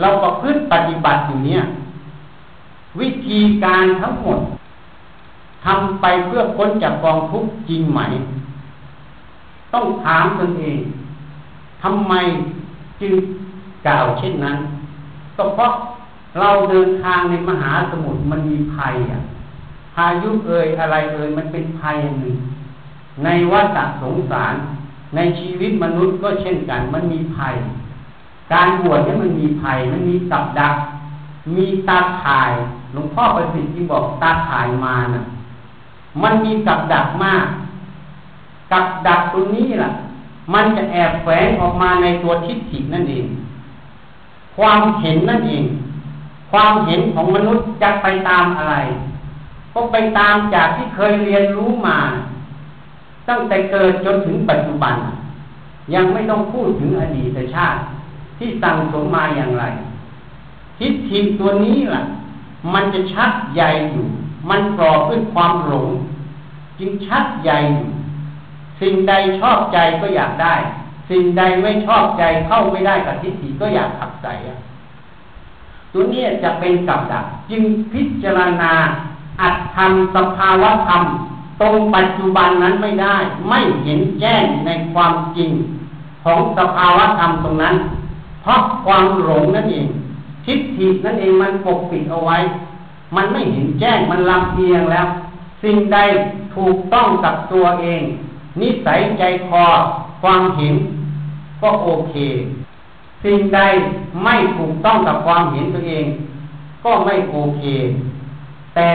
[0.00, 1.62] เราประพฤติปฏิบัติอยู่เนี่ย
[3.00, 4.38] วิธีการทั้งหมด
[5.64, 8.00] ทำไปเพื่อพ้นจากกองทุกข์จริงไหม
[9.76, 10.78] ต้องถามตนเอง
[11.82, 12.14] ทำไม
[13.00, 13.12] จึง
[13.86, 14.56] กล่าวเช่นนั้น
[15.36, 15.72] ก็เพราะ
[16.40, 19.20] เราเดินทางในมหาสมุทรมันมีภัยอะ
[19.94, 22.36] พายุเอ่ยอะไรเอ่ยมันเป็นภัยหนึ่ง
[23.24, 24.54] ในวัฏสงสาร
[25.16, 27.54] ในชีวิตมนุษย์ก็เช่นกัน มันมีภัย
[28.52, 30.74] การบวชเนี่ยมันมีภัย มันมีกับดัก
[31.56, 32.52] มีตาข่าย
[32.92, 35.24] หลวงพ่อประสิทธิ์ที่บอกตาข่ายมานะ่ะ
[36.22, 37.46] มันมีกับดักมาก
[38.72, 39.90] กับดักตรงนี้ล่ะ
[40.54, 43.26] มันจะแอบแฝงออกมาในตัวทิฏฐินั่นเอง
[44.56, 45.64] ความเห็นนั่นเอง
[46.50, 48.76] ความเห็นของมนุษย์จะไปตามอะไร
[49.72, 51.98] ก็ไปตามจากที่เคยเรียนรู้มา
[53.28, 54.94] ตั้งแต่เกิดจนถึงปัจจุบัน
[55.94, 57.80] ยังไม่ต้องพูดถึงอดีตชาติ
[58.38, 59.64] ที่ตั้งสมมาอย่างไร
[60.78, 62.02] ทิฏฐิตัวนี้ล่ะ
[62.74, 64.06] มันจะชัดใหญ่อยู่
[64.50, 65.88] มันกรอบด้วยความหลง
[66.78, 67.88] จึงชัดใหญ่อยู่
[68.80, 70.54] สิ่งใดชอบใจก็อยากได้
[71.10, 74.32] สิ่งใดไม่ชอบใจเข้าไม่ได้กับทิฏฐิก็อยากขับใส่
[75.92, 77.62] ตัวนี้จะเป็นกับดักจึง
[77.92, 78.72] พิจารณา
[79.40, 81.02] อัตธรรมสภาวะธรรม
[81.60, 83.16] ตรงปัจจุบันนั้นไม่ได้
[83.48, 85.50] ไม่เห็นแจ้งในความจริง
[86.24, 87.76] ของสภาวะธรรมตรงนั้น
[88.42, 89.86] เพราะความหลงนั่นเอง
[90.44, 92.38] ทิฏฐินั่นเองมันปกปิดเอาไว้
[93.16, 95.06] มันไม่เห็นแจ้งมันลำเอียงแล้ว
[95.62, 95.98] สิ่งใด
[96.56, 98.02] ถูกต้องกับตัวเอง
[98.60, 99.64] นิสัยใจคอ
[100.22, 100.74] ความเห็น
[101.62, 102.16] ก็โอเค
[103.22, 103.60] สิ่งใด
[104.24, 106.06] ไม่ถูกต้องกับความเห็นตัวเอง
[106.84, 107.64] ก็ไม่โอเค
[108.74, 108.90] แต่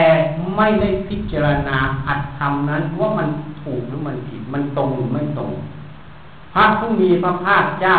[0.56, 3.28] ไม่ได้พิจารณาอัดทำนั้นว่ามัน
[3.62, 5.50] ถูกหรือมันผิดมันตรงหรือไม่ตรง
[6.54, 7.96] พระผู้มีพระภาคเจ้า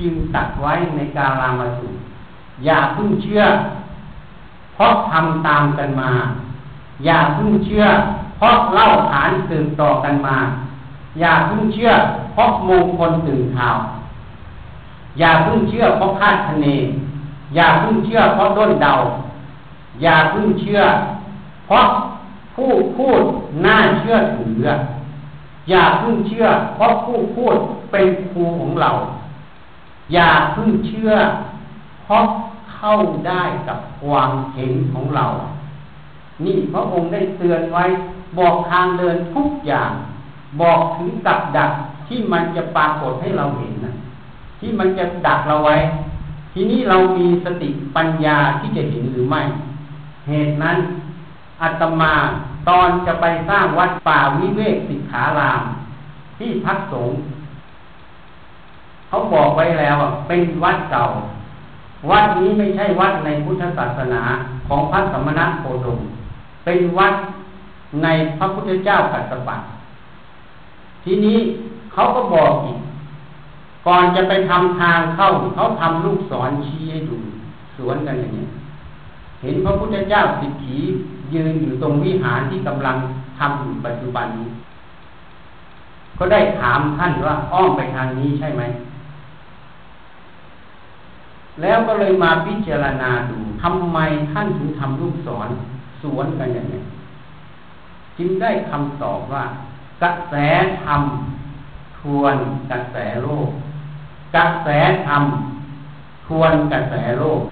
[0.00, 1.88] จึงตัดไว้ในกาลามาสุ
[2.64, 3.42] อย่าพึ่งเชื่อ
[4.74, 6.10] เพราะทำตามกันมา
[7.04, 7.84] อย่าพึ่งเชื่อ
[8.38, 10.36] เพราะเล่าขานสืบต่อกันมา
[11.20, 11.92] อย่าเพิ่งเชื่อ
[12.32, 13.78] เพราะมงคลตื่นข่าว
[15.18, 16.66] อย่าเพิ่งเชื่อเพราะคาดคะเน
[17.54, 18.94] อย่าเพิ่งเชื่อเพราะด้นเดา
[20.02, 20.80] อย่าเพิ่งเชื่อ
[21.66, 21.86] เพราะ
[22.54, 23.20] ผู้พูด
[23.64, 24.64] น่าเชื่อถือ
[25.70, 27.56] อย่าเพิ่งเชื่อ เพราะผู้พูด
[27.90, 28.90] เป็นครูของเรา
[30.14, 31.12] อย่าเพิ่งเชื่อ
[32.04, 32.24] เพราะ
[32.74, 32.92] เข้า
[33.28, 35.26] ได้กับความเห็นของเรา
[36.44, 37.84] นี่พระองค์ได้เตือนไว้
[38.38, 39.92] บอกทางเดินทุกอย่าง
[40.60, 41.70] บอกถึงกับดัก
[42.08, 43.92] ที่มันจะปรากฏให้เราเห็นนะ
[44.60, 45.76] ที่มันจะดักเราไว้
[46.52, 49.42] ทีนี้เรามีสติปัญญาที่จะเห็นหรือไม่
[50.28, 50.78] เหตุนั้น
[51.62, 52.14] อาตมา
[52.68, 55.62] ตอนจะไปสร้างวัดป่าวิเวกสิกขาราม
[56.38, 57.16] ที่พักสงฆ์
[59.08, 59.96] เขาบอกไว้แล้ว
[60.28, 61.04] เป็นวัดเก่า
[62.10, 64.22] วัดนี้ไม่ใช่วัดในพุทธศาสนา
[64.68, 66.00] ของพระสมณะโคดม
[66.64, 67.14] เป็นวัด
[68.02, 69.56] ในพระพุทธเจ้ากัสสปะ
[71.08, 71.38] ทีนี้
[71.92, 72.78] เขาก็บอกอีก
[73.86, 77.16] ก่อนจะไปทำทางเข้าเขาทำลูกศรชี้ให้ดู
[77.76, 78.46] สวนกันอย่างนี้
[79.42, 80.78] เห็นพระพุทธเจ้าสิทธิ
[81.34, 82.96] ยืนอยู่ตรงวิหารที่กำลัง
[83.38, 84.48] ทำอยู่ปัจจุบันนี้
[86.18, 88.62] ก็ได้ถามท่านว่าอ้อมไปทางนี้ใช่ไหม
[91.62, 93.98] แล้วก็เลยมาพิจารณาดูทำไม
[94.32, 95.48] ท่านถึงทำลูกศร
[96.02, 96.82] สวนกันอย่างนี้
[98.18, 99.44] จึงได้คำตอบว่า
[100.02, 100.34] กระแส
[100.82, 101.02] ธรรม
[101.98, 102.36] ทวน
[102.70, 103.50] กระแสโลก
[104.36, 104.68] กระแส
[105.06, 105.22] ธรรม
[106.26, 107.42] ทวนกระแสโลก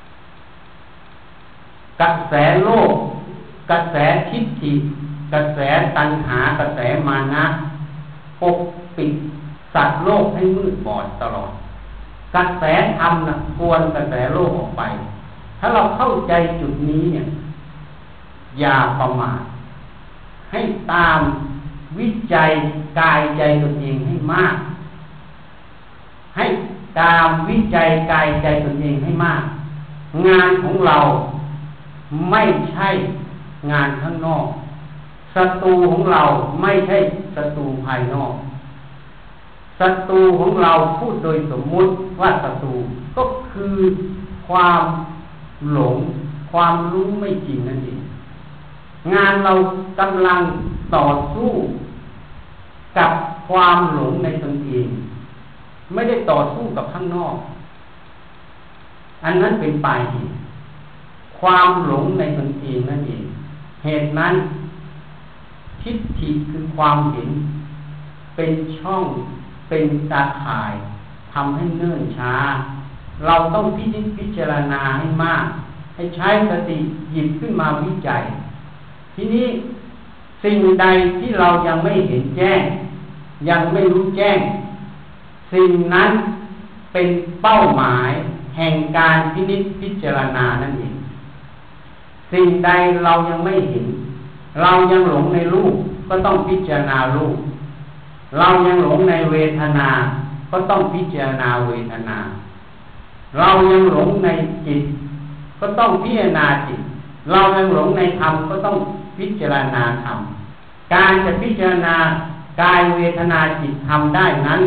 [2.01, 2.93] กระแสโลก
[3.71, 3.97] กระแส
[4.31, 4.73] ทิฏฐิ
[5.33, 5.59] กระแส
[5.97, 7.45] ตัณหากระแสมานะ
[8.41, 8.59] ปก
[8.97, 9.13] ปิด
[9.75, 11.53] สัตว์โลกให้มืดบอดตลอด
[12.35, 12.65] กระแส
[12.99, 14.83] ธรรมนะควรกระแสโลกออกไป
[15.59, 17.27] ถ้าเราเข้าใจจุดนี้เนี่ย
[18.61, 19.41] อย่าประมาท
[20.53, 20.61] ให้
[20.93, 21.21] ตาม
[21.99, 22.51] วิจัย
[23.01, 24.57] กายใจตนเองให้มาก
[26.37, 26.47] ให้
[27.01, 29.43] ตามวิจัยกายใจตนเองให้มาก
[30.27, 30.99] งานของเรา
[32.31, 32.89] ไม่ใช่
[33.71, 34.47] งานข้างนอก
[35.35, 36.23] ศัตรูของเรา
[36.63, 36.99] ไม่ใช่
[37.37, 38.35] ศัตรูภายนอก
[39.81, 42.75] ศัตรูของเราพูดโดยสมมุติว่าศัตรู
[43.17, 43.77] ก็คือ
[44.49, 44.83] ความ
[45.73, 45.97] หลง
[46.53, 48.01] ความรู้ไม่จริงนั่นเอง
[49.15, 49.53] งานเรา
[50.01, 50.41] กำลัง
[50.95, 51.51] ต่อสู้
[52.99, 53.11] กับ
[53.49, 54.89] ความหลงในตนเอง
[55.93, 57.37] ไม่ได้ต่อสู้กับข้างนอก
[59.25, 60.35] อันนั้นเป็นปลายเหตุ
[61.41, 63.25] ความหลงในตนเองนั่นเอง
[63.85, 64.35] เหตุนั้น
[65.83, 67.31] ทิฏฐิคือความเห็น
[68.37, 69.05] เป็นช่อง
[69.69, 70.73] เป็นตาข่าย
[71.33, 72.35] ทำให้เนื่นช้า
[73.27, 75.45] เราต้องพิจิตพิจารณาให้มาก
[75.95, 76.79] ให้ใช้สติ
[77.13, 78.23] หยิบขึ้นมาวิจัย
[79.15, 79.47] ทีนี้
[80.43, 80.87] สิ่งใด
[81.21, 82.63] ที่เรายังไม่เห็นแจ้ง
[83.49, 84.39] ยังไม่รู้แจ้ง
[85.53, 86.11] สิ่งนั้น
[86.93, 87.09] เป็น
[87.43, 88.11] เป้าหมาย
[88.57, 90.95] แห่งการพินิจพิจารณานั่นเอง
[92.33, 92.71] สิ่งใด
[93.05, 93.87] เรายังไม่เห็น
[94.63, 95.75] เรายังหลงในรูป
[96.09, 97.37] ก็ต้องพิจารณารูป
[98.39, 99.89] เรายังหลงในเวทนา
[100.51, 102.19] ก็ต้องพิจารณาเวทนา
[103.39, 104.29] เรายังหลงใน
[104.67, 104.83] จิต
[105.61, 106.81] ก็ต้องพิจารณาจิต
[107.33, 108.77] เรายังหลงในธรรมก็ต้อง
[109.19, 110.19] พิจารณาธรรม
[110.95, 111.95] การจะพิจารณา
[112.61, 114.61] กายเวทนาจิตทำได้นั้น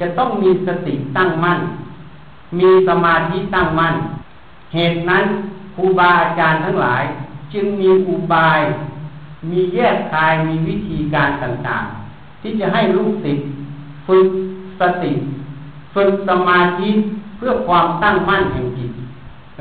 [0.00, 1.58] จะต้องมีสติตั้งมั่น
[2.58, 3.94] มีสมาธิตั้งมั่น
[4.74, 5.24] เหตุนั้น
[5.74, 7.04] ครูบาอาจารย์ทั้งหลาย
[7.52, 8.60] จึงมีอุบาย
[9.50, 13.46] มีแยกคายมีวิธีการต่างๆ ที่จะให้ลูกศิษย์
[14.06, 14.26] ฝึก
[14.80, 15.12] สติ
[15.94, 16.90] ฝึกสมาธิ
[17.36, 18.90] เพื่อความตั้งมั่นแห่งจิต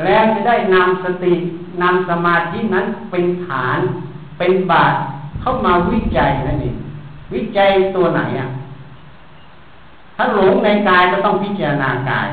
[0.03, 1.33] แล้วจะได้นำสติ
[1.81, 3.79] นำสมาธินั้นเป็นฐาน
[4.37, 4.93] เป็นบาต
[5.41, 6.77] เข้ามาวิจัยนั่นเอง
[7.33, 8.47] วิจัยตัวไหนอะ
[10.15, 12.29] ถ้าหลงในกายก็ต้องพิจารณากาย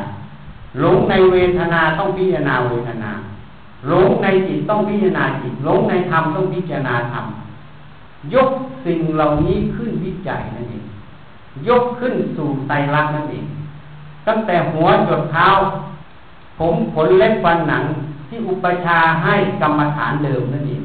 [0.81, 3.11] หลงในเวทนาต้องพิจารณาเวทนา
[3.89, 7.25] หลงในจิตต้องพิจารณาจิต หลงในธรรมต้องพิจารณาธรรม
[8.35, 8.51] ยก
[8.85, 10.85] สิ่งเหล่านี้ขึ้นวิจัยนั่นเอง
[11.69, 13.47] ยกขึ้นสู่ไตรลักษณ์นั่นเอง
[14.27, 15.49] ตั้งแต่หัวจดเท้า
[16.59, 17.85] ผมขนเล็บฟันหนัง
[18.29, 20.83] ที่อุปชาให้กรรมฐานเดิมนั่นเอง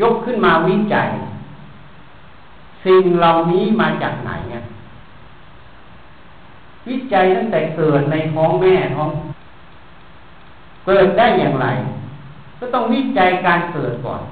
[0.00, 1.08] ยกขึ้นมาวิจัย
[2.86, 4.62] สิ่งเหล่านี้มาจากไหนเนี่ย
[6.88, 9.10] วิจัยตั้งแต่เกิดในท้องแม่ท้อง
[10.86, 11.66] เกิดได้อย่างไร
[12.58, 14.22] ก็ต้องวิจัยการเกิดก่อน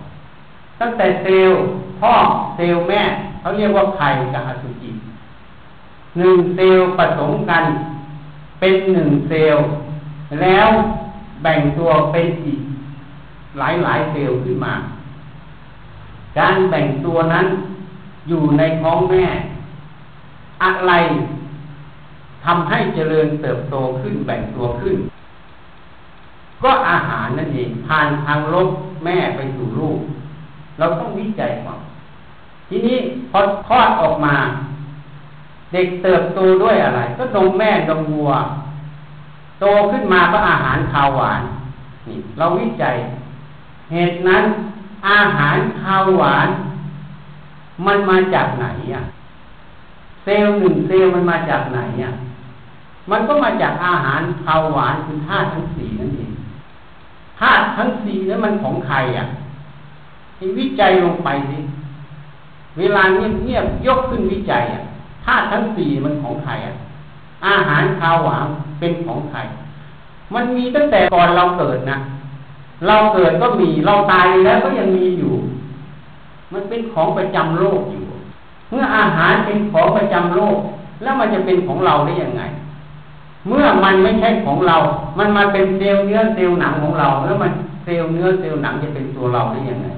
[0.81, 1.61] ตั้งแต่เซลล์
[2.01, 2.13] พ่อ
[2.57, 3.03] เซลล์แม่
[3.41, 4.91] เขาเรียกว่าไข่กับอสุจิ
[6.19, 7.65] หนึ่งเซลล์ผสมกัน
[8.61, 9.65] เป็นหนึ่งเซลล์
[10.43, 10.69] แล้ว
[11.43, 12.61] แบ่งตัวเป็นอีก
[13.59, 14.75] หลายหลายเซลล์ขึ้นมา
[16.39, 17.47] การแบ่งตัวนั้น
[18.29, 19.25] อยู่ในท้องแม่
[20.63, 20.93] อะไร
[22.45, 24.97] ทำให้เจริญเติบโตขึ้นแบ่งตัวขึ้น
[26.63, 28.69] ก็อาหารนั่นเองผ่านทางลบ
[29.05, 29.99] แม่ไปสู่ลูก
[30.79, 31.81] เราต้องวิจัยก่อน
[32.69, 32.97] ทีนี้
[33.31, 34.35] พอคลอดออกมา
[35.73, 38.31] เด็กเติบโตด้วยอะไร ก็นมแม่นมวัว
[39.61, 41.43] โตขึ้นมาก็อาหารคาวหวาน
[42.09, 42.97] นี่เราวิจัย
[43.93, 44.45] เหตุนั้น
[45.09, 46.49] อาหารคาวหวาน
[47.87, 49.03] มันมาจากไหนอะ
[50.23, 52.13] เซลล์หนึ่งเซลล์มันมาจากไหนอะ
[53.11, 56.31] มันก็มาจากอาหารคาวหวานคือธาตุทั้งสี่นั่นเอง
[57.41, 59.25] ธาตุทั้งสี่นั้นมันของใครอะ
[60.59, 61.59] วิจัยลงไปสิ
[62.79, 64.83] เวลาเงียบเงียบยกขึ้นวิจัยอะ
[65.25, 66.75] ธาตุทั้งสี่มันของใครอะ
[67.47, 68.47] อาหารข้าวหวาน
[68.79, 69.39] เป็นของใคร
[70.35, 71.99] มันมีตั้งแต่ก่อนเราเกิดนะ
[72.87, 75.34] เราเกิดก็มี เราตายแล้วก็ยังมีอยู่
[76.55, 78.05] มันเป็นของประจำโลกอยู่
[78.71, 80.59] เมื่ออาหารเป็นของประจำโลก
[81.03, 82.43] แล้วมันจะเป็นของเราได้ยังไง
[83.49, 84.77] เมื่อมันไม่ใช่ของเรา
[85.19, 87.53] มันมาเป็นเซลล์เนื้อเซลล์หนังของเรา แล้วมัน
[87.85, 89.89] เซลล์เนื้อเซลล์หนังจะเป็นตัวเราได้ยังไง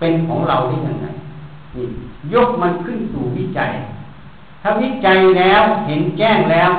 [0.00, 1.06] เป็นของเราได้ยังไง
[1.76, 1.86] นี่
[2.34, 3.70] ยกมันขึ้นสู่วิจัย
[4.62, 6.70] ถ้าวิจัยแล้วเห็นแจ้งแล้ว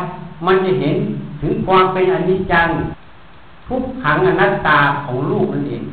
[0.45, 0.97] มันจะเห็น
[1.41, 2.67] ถึงความเป็นอนิจจัง
[3.67, 5.83] ทุกขังอนัตตาของลูกนั่นเอง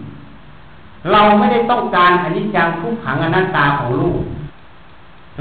[1.13, 4.21] เราไม่ได้ต้องการอนิจจังทุกขังอนัตตาของลูก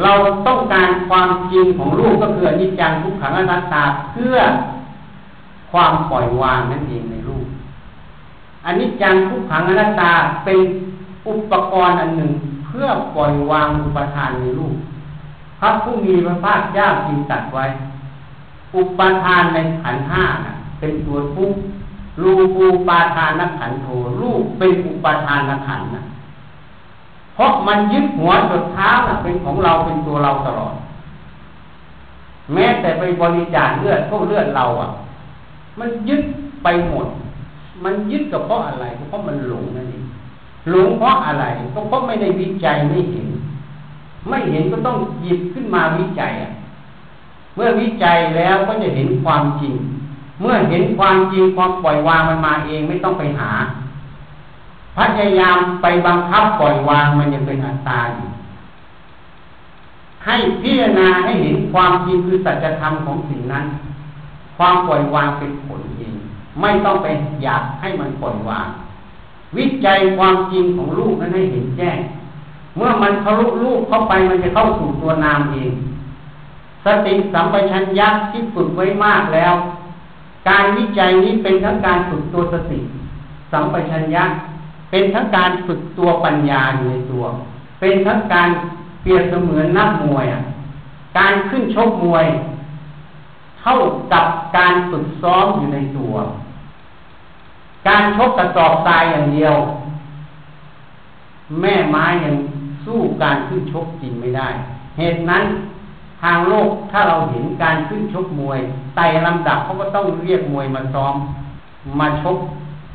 [0.03, 0.13] เรา
[0.47, 4.37] ต้องการความจริงของลูกก็คืออนิจจังทุกขังอนัตตาเพื่อ
[5.71, 7.47] ความปล่อยวางนั่นเองในลูก
[8.65, 10.11] อันนี้จังทุกขังอนัตตา
[10.45, 10.59] เป็น
[11.27, 12.31] อุปกรณ์อันหนึ่ง
[12.65, 14.75] เพื่อปล่อยวางอุปทานในลูก
[15.59, 17.65] พระผู้มีพระภาคเจ้าจึงตัดไว้
[18.75, 21.51] อุปทานในขันห้านะเป็นตัวทุก
[22.21, 23.87] รูปูปาทานนักขันโธ
[24.21, 26.03] ลูกเป็นอุปาทานนักขันนะ
[27.35, 28.89] เพราะมันยึดหัวจดเท้า
[29.23, 30.75] เป็นของเราเป็นตัวเราตลอด
[32.53, 34.89] แม้แต่ไปบริจาคเลือดก็เลือดเราอะ
[35.79, 36.21] มันยึด
[36.63, 37.07] ไปหมด
[37.83, 40.05] มันยึดกับเพราะอะไรเพราะมันหลงนั่นเอง
[40.69, 43.27] หลงเพราะอะไรก็เพราะไม่ได้วิจัยไม่เห็น
[44.29, 46.51] ไม่เห็นก็ต้องหยิบขึ้นมาวิจัยอะ
[47.55, 49.73] เมื่อวิจัยแล้วก็จะเห็นความจริง
[50.41, 53.51] เมื่อเห็นความจริงความปล่อยวางมันมาเองไม่ต้องไปหา
[54.97, 58.27] พยายามไปบังคับปล่อยวางมันยังเป็นอัตตาอยู่
[60.25, 63.65] ให้พิจารณาให้เห็นความจริงคือสัจธรรมของสิ่งนั้น
[64.57, 66.15] ความปล่อยวางเป็นผลเอง
[66.61, 67.07] ไม่ต้องไป
[67.43, 68.67] อยากให้มันปล่อยวาง
[69.57, 71.99] วิจัยความจริงของลูกนั้นให้เห็นแจ้ง
[72.77, 75.71] เมื่อมันทะลุลูกเข้าไปมันจะเข้าสู่ตัวนามเอง
[76.85, 79.53] สติสัมปชัญญะที่ฝึกไว้มากแล้ว
[80.49, 82.79] การวิจัยนี้เป็นทั้งการฝึกตัวสติ
[83.51, 84.23] สัมปชัญญะ
[84.91, 87.23] เป็นทั้งการฝึกตัวปัญญาอยู่ในตัว
[87.79, 88.49] เป็นทั้งการ
[89.01, 90.25] เปรียบเสมือนนักมวย
[91.17, 92.25] การขึ้นชกมวย
[93.61, 93.75] เท่า
[94.13, 94.25] กับ
[94.57, 96.15] การฝึกซ้อมอยู่ในตัว
[97.87, 99.55] การชกกระสอบทรายอย่างเดียว
[101.61, 102.35] แม่ไม้ยัง
[102.85, 104.49] สู้การขึ้นชกจริงไม่ได้
[104.97, 105.43] เหตุนั้น
[106.21, 108.59] ทางโลกถ้าเราเห็นการขึ้นชกมวย
[108.95, 111.15] ไต่ลำดับเขาก็ต้องเรียกมวยมาซ้อม
[111.99, 112.37] มาชก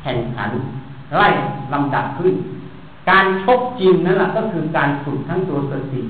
[0.01, 0.51] แข่งขัน
[1.17, 1.27] ไล่
[1.73, 2.33] ลำดับขึ้น
[3.09, 6.01] การชกจริงนั่นแหละก็คือการฝึกทั้งตัวสติ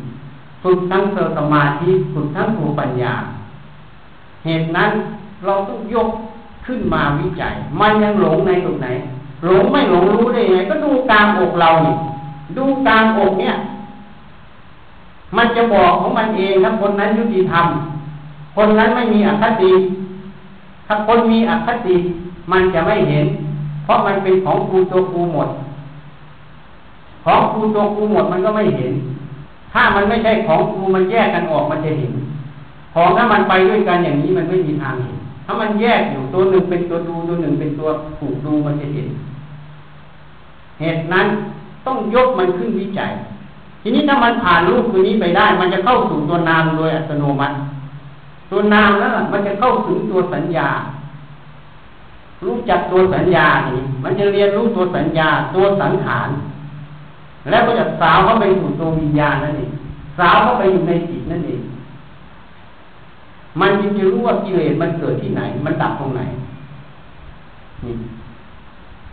[0.64, 3.14] ฝึกทั้งตัวสมาธิฝึกทั้งตัวปัญญา
[4.46, 4.92] เหตุนั้น
[5.46, 6.10] เราต้องยก
[6.66, 8.88] ขึ้นมาวิจัย มันยังหลงในตรงไหน
[9.46, 11.96] หลงไม่หลงรู้ได้ไงก็ดูกลางอกเรานี่
[12.58, 13.56] ดูกลางอกเนี่ย
[15.38, 17.66] มันจะบอกของมันเองถ้าคนนั้นยุติธรรม
[18.56, 19.72] คนนั้นไม่มีอคติ
[20.88, 21.96] ถ้าคนมีอคติ
[22.52, 23.26] มันจะไม่เห็น
[23.84, 25.50] เพราะมันเป็นของกูตัวกูหมด
[27.26, 28.94] ของกูตัวกูหมดมันก็ไม่เห็น
[29.74, 32.14] ถ้ามันไม่ใช่ของกูมันแยกกันออกมันจะเห็น
[32.94, 39.08] ของถ้ามันไปด้วยกันอย่างนี้มันไม่มีทางเห็น ถ้ามันแยกอยู่ตัวหนึ่งเป็นตัวดูตัวหนึ่งเป็นตัวถูกดูมันจะเห็น
[40.80, 41.28] เหตุนั้น
[41.86, 43.12] ต้องยกมันขึ้นวิจัย
[43.88, 47.58] ทีนี้ถ้ามันผ่านรูปตัวนี้ไปได้ มันจะเข้าสู่ตัวนามโดยอัตโนมัติ
[48.52, 50.70] ตัวนามนั้นมันจะเข้าถึงตัวสัญญา
[52.46, 56.30] รู้จักตัวสัญญานี้มันจะเรียนรู้ตัวสัญญาตัวสังขาร
[57.50, 59.72] แล้วก็จะสาวเข้าไปสู่ตัววิญญาณนั่นเอง
[60.18, 61.62] สาวเข้าไปอยู่ในจิตนั่นเอง
[63.60, 66.22] มันจึงจะรู้ว่ากิเลสมันเกิดที่ไหน มันดับตรงไหน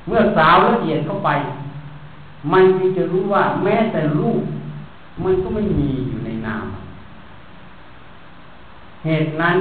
[0.07, 1.31] เมื่อสาวละเอียดเข้าไป
[2.53, 4.43] มันจึงจะรู้ว่าแม้แต่รูป
[5.25, 6.67] มันก็ไม่มีอยู่ในนาม
[9.05, 9.57] เหตุนั้น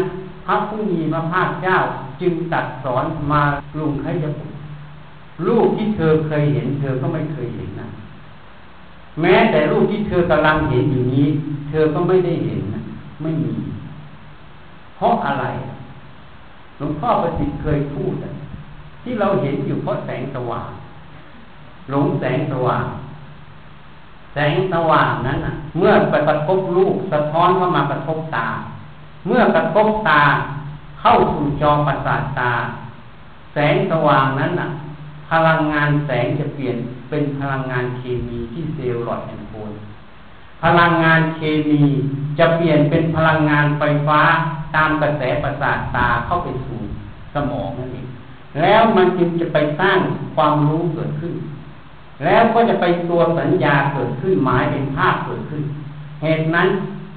[0.46, 1.78] พระผู้มีพระภาคเจ้า
[2.22, 3.42] จึงตัดสอนมา
[3.80, 4.46] ลุงให้ยบุ
[5.48, 7.88] รูปที่เธอเคยเห็น เธอก็ไม่เคยเห็นนะ
[9.22, 11.28] แม้แต่รูปที่เธอกำลังเห็นอยู่นี้
[11.70, 12.82] เธอก็ไม่ได้เห็นนะ
[13.22, 13.56] ไม่มี
[14.96, 15.46] เพราะอะไร
[16.78, 18.14] หลวงพ่อประสิทธิ์เคยพูด
[19.04, 20.70] ที่เราเห็นอยู่เพราะแสงสว่าง
[21.92, 22.86] หลงแสงสว่าง
[24.34, 28.48] แสงสว่างนั้นอะเมื่อไปกระทบลูกสะท้อนเข้ามากระทบตา
[29.28, 30.24] เมื่อกระทบตา
[31.02, 32.52] เข้าสู่จอประสาทตา
[33.54, 34.67] แสงสว่างนั้นอะ
[35.30, 36.78] พลังงานแสงจะเปลี่ยน
[37.10, 39.72] เป็นพลังงานเคมีที่เซลล์หลอดแอนโคน
[40.63, 41.82] พลังงานเคมี
[42.39, 44.22] จะเปลี่ยนเป็นพลังงานไฟฟ้า
[44.76, 46.80] ตามกระแสประสาทตาเข้าไปสู่
[47.34, 48.08] สมองนั่นเอง
[48.62, 49.99] แล้วมันจึงจะไปสร้าง
[50.36, 51.34] ความรู้เกิดขึ้น
[52.24, 55.63] แล้วก็จะไปตัวสัญญาเกิดขึ้นหมายเป็นภาพเกิดขึ้น
[56.22, 56.67] เหตุนั้น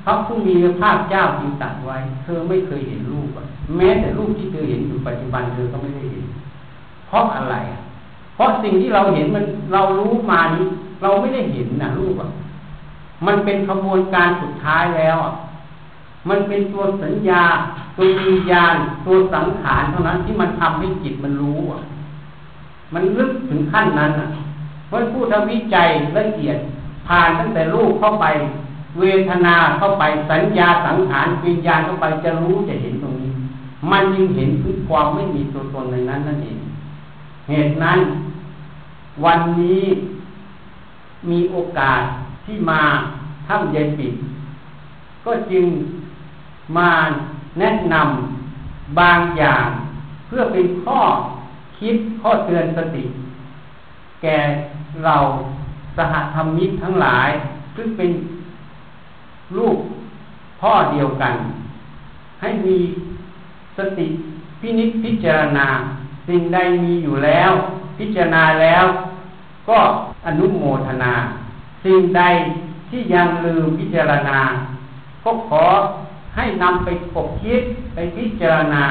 [0.05, 3.29] พระผู้มีพระภาคเจ้าจึงตัดไว้ เธอไม่เคยเห็นรูป
[3.77, 6.25] แม้แต่รูปที่เธอเห็นอยู่ปัจจุบันเธอก็ไม่ได้เห็น
[7.09, 7.57] เพราะอะไร
[8.35, 10.67] เพราะสิ่งที่เราเห็นมันเรารู้มานี้
[11.03, 12.31] เราไม่ได้เห็นนะรูปอะ
[13.27, 15.33] มันเป็นขบวนการสุดท้ายแล้วอะ
[16.29, 17.43] มันเป็นตัวสัญญา
[17.97, 18.75] ตัววิญญาณ
[19.07, 21.81] ตัวสังขารเท่านั้นที่มันทำให้จิตมันรู้อะ
[22.95, 24.29] มันลึกถึงขั้นนั้นอะ
[24.89, 26.59] เพราะผู้ทำวิจัยละเอียด
[27.09, 28.27] ผ่านตั้งแต่รูปเข้าไป
[29.01, 33.31] เวทนาเข้าไปสัญญาสังขารวิญญาณเข้าไปจะรู้จะเห็นตรงนี้
[33.91, 36.59] มันยิ่งเห็นถึงความไม่มีตัวตนในนั้นนั่นเอง
[37.49, 37.99] เหตุนั้น
[39.25, 39.85] วันนี้
[41.31, 42.01] มีโอกาส
[42.45, 42.83] ที่มา
[43.47, 44.13] ถ้ำเยปิด
[45.25, 45.65] ก็จึง
[46.77, 46.91] มา
[47.59, 49.67] แนะนำบางอย่าง
[50.27, 51.01] เพื่อเป็นข้อ
[51.79, 53.03] คิดข้อเตือนสติ
[54.25, 54.39] แก่
[55.05, 55.17] เรา
[55.97, 57.29] สหธรรมิกทั้งหลาย
[57.77, 58.11] ซึ่งเป็น
[59.57, 59.79] ลูก
[60.61, 61.35] พ่อเดียวกัน
[62.41, 62.77] ให้มี
[63.77, 64.07] สติ
[64.61, 65.67] พินิจพิจารณา
[66.29, 67.53] สิ่งใดมีอยู่แล้ว
[67.99, 68.85] พิจารณาแล้ว
[69.69, 69.79] ก็
[70.27, 71.15] อนุโมทนา
[71.85, 72.23] สิ่งใด
[72.91, 74.39] ที่ยังลืมพิจารณา
[75.25, 75.65] ก็ขอ
[76.37, 77.63] ให้นำไปปกคิด
[77.95, 78.85] ไปพิจารณา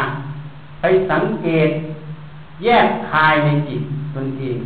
[0.82, 1.70] ไปสังเกต
[2.64, 3.82] แยกคายในจิต
[4.16, 4.60] ตนเอง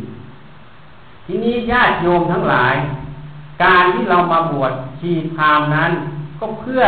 [1.30, 2.74] ทีนี้ญาติโยมทั้งหลาย
[3.62, 5.92] การที่เรามาบวชชีพามนั้น
[6.40, 6.82] ก็เพื่อ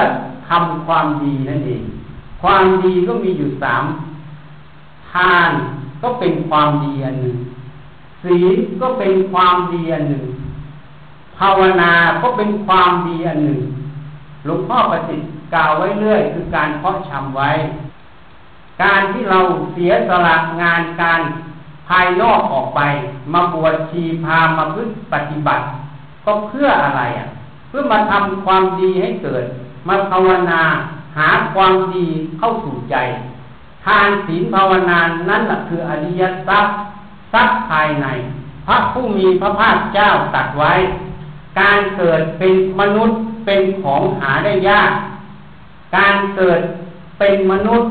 [0.49, 1.83] ทำความดีนั่นเอง
[2.43, 3.85] ความดีก็มีอยู่สาม
[5.11, 5.51] ทาน
[6.03, 7.37] ก็เป็นความดีอันหนึ่ง
[8.23, 10.25] ศีลก็เป็นความดีอันหนึ่ง
[11.39, 13.61] ภาวนาก็เป็นความดีอันหนึ่ง
[14.45, 17.51] หลวงพ่อประสิทธิ์กล่าวไว้เรื่อย คือการเพาะชำไว้
[18.83, 19.39] การที่เรา
[19.73, 21.21] เสียสละงานการ
[21.91, 22.81] ภายนอกออกไป
[23.33, 25.65] มาบวชชีพามาพึ่งปฏิบัติ
[26.25, 27.29] ก็เพื่ออะไรอะ
[27.69, 29.45] เพื่อมาทำความดีให้เกิด
[29.89, 30.63] มาภาวนา
[31.19, 32.07] หาความดี
[32.39, 32.97] เข้าสู่ใจ
[33.85, 36.75] ทานศีลภาวนานั่นแหละคืออริยทรัพย์
[37.33, 38.07] ทรัพย์ภายใน
[38.67, 40.73] พระผู้มีพระภาคเจ้าตัดไว้
[41.61, 44.93] การเกิดเป็นมนุษย์เป็นของหาได้ยาก
[45.97, 46.61] การเกิด
[47.19, 47.89] เป็นมนุษย์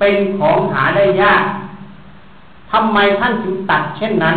[0.00, 1.42] เป็นของหาได้ยาก
[2.72, 4.36] ทำไมท่านจึงตัดเช่นนั้น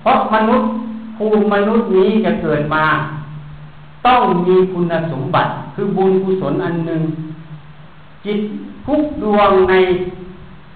[0.00, 0.68] เพราะมนุษย์
[1.16, 2.84] ภูมิมนุษย์นี้จะเกิดมา
[4.06, 7.02] ต้องมีคุณสมบัติ คือบุญกุศลอันหนึ่ง
[8.24, 8.38] จิต
[8.86, 9.74] ทุกดวงใน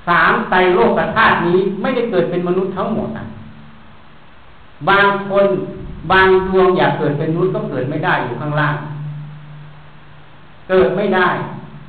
[0.06, 3.24] สามไตรโลกธาตุนี้ไม่ได้เกิดเป็นมนุษย์ทั้งหมดนะ
[4.88, 5.46] บางคน
[6.12, 8.76] บางดวงอยากเกิดเป็นมนุษย์ก็เกิดไม่ได้อยู่ข้างล่าง
[10.68, 11.28] เกิดไม่ได้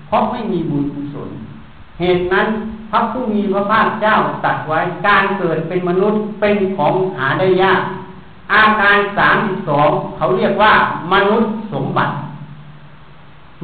[0.07, 1.29] เพราะไม่มีบุญกุศล
[1.99, 2.47] เหตุนั้น
[2.91, 4.15] พระผู้มีพระภาคเจ้า
[4.45, 7.81] ตัดไว้การเกิดเป็นมนุษย์เป็นของหาได้ยาก
[8.53, 9.37] อาการสาม
[9.67, 10.73] สองเขาเรียกว่า
[11.13, 12.13] มนุษย์สมบัติ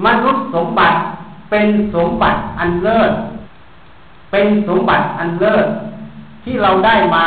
[0.06, 0.98] มนุษย์สมบัติ
[1.50, 3.12] เป็นสมบัติอันเลิศ
[4.32, 5.68] เป็นสมบัติอันเลิศ
[6.44, 7.26] ที่เราได้มา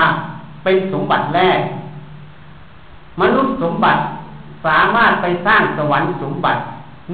[0.65, 1.61] เป็นสมบัติแรก
[3.21, 4.01] มนุษย์สมบัติ
[4.67, 6.61] สามารถไปสร้างสวรรค์สมบัติ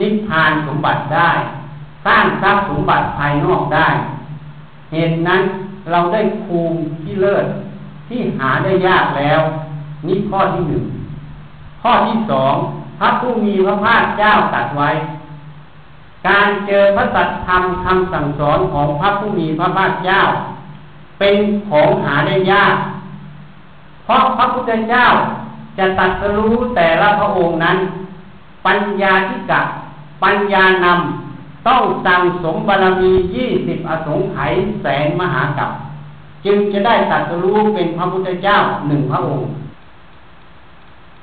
[0.01, 1.31] นิพพานสมบัติได้
[2.07, 3.89] สร้างทรัพย์สมบัติภายนอกได้
[4.93, 5.43] เหตุนั้น
[5.91, 7.47] เราได้ภูมิที่เลิศ
[8.09, 9.41] ที่หาได้ยากแล้ว
[10.07, 10.85] นี่ข้อที่หนึ่ง
[11.83, 12.55] ข้อที่สอง
[12.99, 14.91] พระผู้มีพระภาคเจ้าตัดไว้
[16.29, 20.21] การเจอพระสัจธรรมคำสั่งสอนของพระผู้มีพระภาคเจ้า
[21.19, 21.37] เป็น
[21.69, 22.77] ของหาได้ยาก
[24.05, 25.07] เพราะพระพุทธเจ้า
[25.79, 27.79] จะตัดสรู้แต่ละพระองค์นั้น
[28.67, 29.61] ปัญญาธิกะ
[30.23, 31.26] ปัญญานำ
[31.67, 34.53] ต้องสั่งสมบารมียี่สิบอสงไขย
[34.83, 35.71] แสนมหากับ
[36.45, 38.57] จึงจะได้ตัดรู้เป็นพระพุทธเจ้า
[38.89, 39.49] หนึ่งพระองค์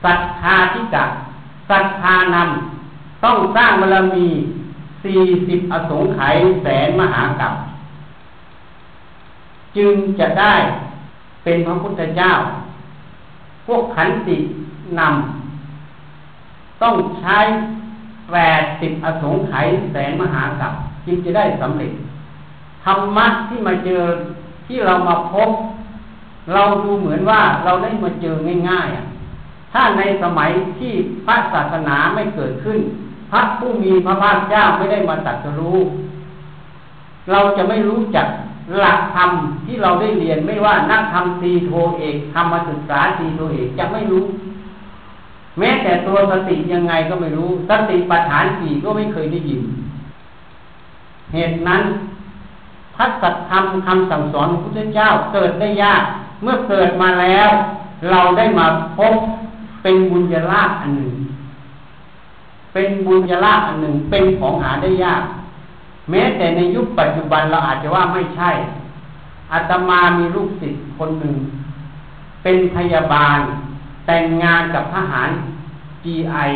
[0.04, 0.98] ศรัทธาธิก
[1.70, 4.28] ศรัทธานำต้องสร้างบารมี
[5.04, 7.54] สี่สิบอสงไขยแสนมหากับ
[9.78, 10.56] จึงจะได้
[11.44, 12.32] เป็นพระพุทธเจ้า
[13.66, 14.38] พวกขันติ
[15.00, 17.40] นำต้องใช้
[18.34, 20.74] แปดสิบอสงไขยแสนมหากับ
[21.06, 21.92] จึงจะได้สำเร็จ
[22.86, 24.04] ธรรมะที่มาเจอ
[24.68, 25.50] ที่เรามาพบ
[26.54, 28.36] เราดูเหมือนว่าเราได้มาเจอ
[28.70, 30.94] ง่ายๆถ้าในสมัยที่
[31.26, 32.80] พระศาสนาไม่เกิดขึ้น
[33.32, 35.78] พระผู้มีพระภาคเจ้าไม่ได้มาตรัสรู้
[37.32, 38.28] เราจะไม่รู้จัก
[38.80, 39.30] หลักธรรม
[39.66, 44.24] ที่เราได้เรียนไม่ว่านักธรรมตีโทเอกธรรมศึกษาตีโทเอกจะไม่รู้
[45.60, 49.62] แม้แต่ตัวสติยังไงก็ไม่รู้ สติปัฏฐานสี่ก็ไม่เคยได้ยิน
[51.34, 51.84] เหตุนั้น
[52.96, 56.04] พระสัจธรรมคำสั่งสอนของพระพุทธเจ้าเกิดได้ยาก
[56.42, 57.50] เมื่อเกิดมาแล้ว
[58.12, 58.66] เราได้มา
[58.98, 59.14] พบ
[59.84, 61.14] เป็นบุญญาลาภอันหนึ่ง
[62.74, 65.24] เป็นบุญญาลาภอันหนึ่ง เป็นของหาได้ยาก
[66.10, 68.52] แม้แต่ในยุคปัจจุบันเราอาจจะว่าไม่ใช่
[69.52, 71.36] อาตมามีลูกศิษย์คนหนึ่ง
[72.44, 73.40] เป็นพยาบาล
[74.08, 75.30] แต่งงานกับทหาร
[76.06, 76.52] GI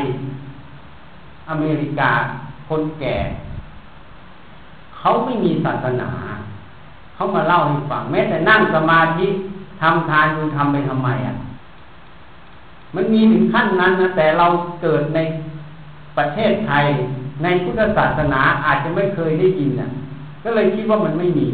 [1.50, 2.12] อเมริกา
[2.68, 3.16] คนแก่
[4.98, 6.10] เขาไม่มีศาสนา
[7.16, 9.28] เขามาเล่าให้ฟังแม้แต่นั่งสมาธิ
[9.82, 11.36] ทำทานดูทำไปทำไมอะ
[12.96, 14.48] มันมีถึงขั้นนั้นนะแต่เรา
[14.82, 15.20] เกิดใน
[16.18, 16.86] ประเทศไทย
[17.44, 19.88] ในพุทธศาสนาอาจจะไม่เคยได้ยินนะ
[20.44, 21.48] ก็เลยคิดว่ามันไม่มี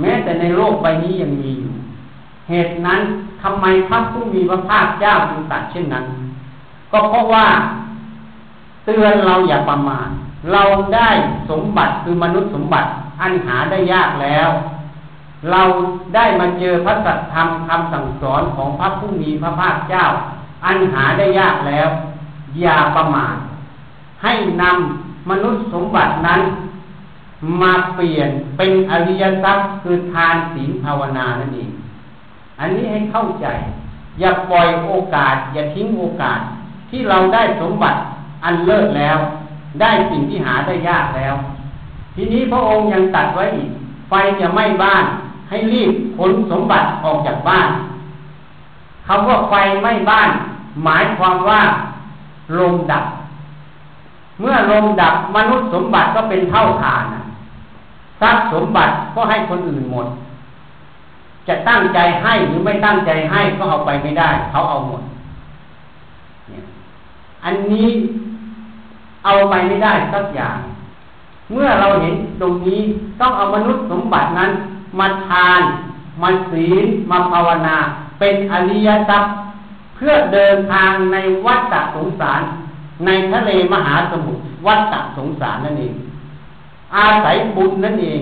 [0.00, 1.72] แม้แต่ในโลกใบนี้ยังมีอยู่
[2.50, 3.00] เหตุนั้น
[3.42, 6.04] ทำไมพระผู้มีพระภาคเจ้าจึงตัดเช่นนั้น
[6.92, 7.46] ก็เพราะว่า
[8.84, 10.08] เตือนเราอย่าประมาท
[10.52, 10.62] เรา
[10.94, 11.10] ได้
[11.50, 12.88] สมบัติคือมนุษย์สมบัติ
[13.20, 14.48] อันหาได้ยากแล้ว
[15.50, 15.62] เรา
[16.14, 20.04] ได้มาเจอพระสัทธรรมคำสั่งสอนของพระผู้มีพระภาคเจ้า
[20.66, 21.88] อันหาได้ยากแล้ว
[22.60, 23.36] อย่าประมาท
[24.22, 26.40] ให้นำมนุษย์สมบัตินั้น
[27.62, 31.70] มาเปลี่ยนเป็นอริยทรัพย์คือทานศีลภาวนานั่นเอง
[32.60, 33.46] อันนี้ให้เข้าใจ
[34.20, 36.40] อย่าปล่อยโอกาส อย่าทิ้งโอกาส
[36.90, 37.98] ที่เราได้สมบัติ
[38.44, 39.18] อันเลิศแล้ว
[39.80, 41.34] ได้สิ่งที่หาได้ยากแล้ว
[42.14, 43.70] ทีนี้พระองค์ยังตัดไว้อีก
[44.08, 45.04] ไฟจะไหม้บ้าน
[45.48, 47.68] ให้รีบขนสมบัติออกจากบ้าน
[49.06, 50.30] คำว่าไฟไหม้บ้าน
[50.84, 51.60] หมายความว่า
[52.58, 53.04] ลมดับ
[54.40, 57.04] เมื่อลมดับมนุษย์สมบัติก็เป็นเท่าฐาน
[58.20, 60.06] ทรัพย์สมบัติก็ให้คนอื่นหมด
[61.50, 65.02] จะตั้งใจให้หรือไม่ตั้งใจให้ก็เอาไปไม่ได้ เขาเอาหมด
[67.44, 67.88] อันนี้
[69.24, 70.58] เอาไปไม่ได้สักอย่าง
[71.52, 72.80] เมื่อเราเห็นตรงนี้
[73.20, 74.50] ต้องเอามนุษย์สมบัตินั้น
[74.98, 75.60] มาทาน
[76.22, 77.76] มาศีล มาภาวนา
[78.18, 79.32] เป็นอริยทรัพย์
[79.96, 82.42] เพื่อเดินทางในวัฏสงสาร
[83.06, 85.94] ในทะเลมหาสมุทรวัฏสงสารนั่นเอง
[86.96, 88.20] อาศัยบุญนั่นเอง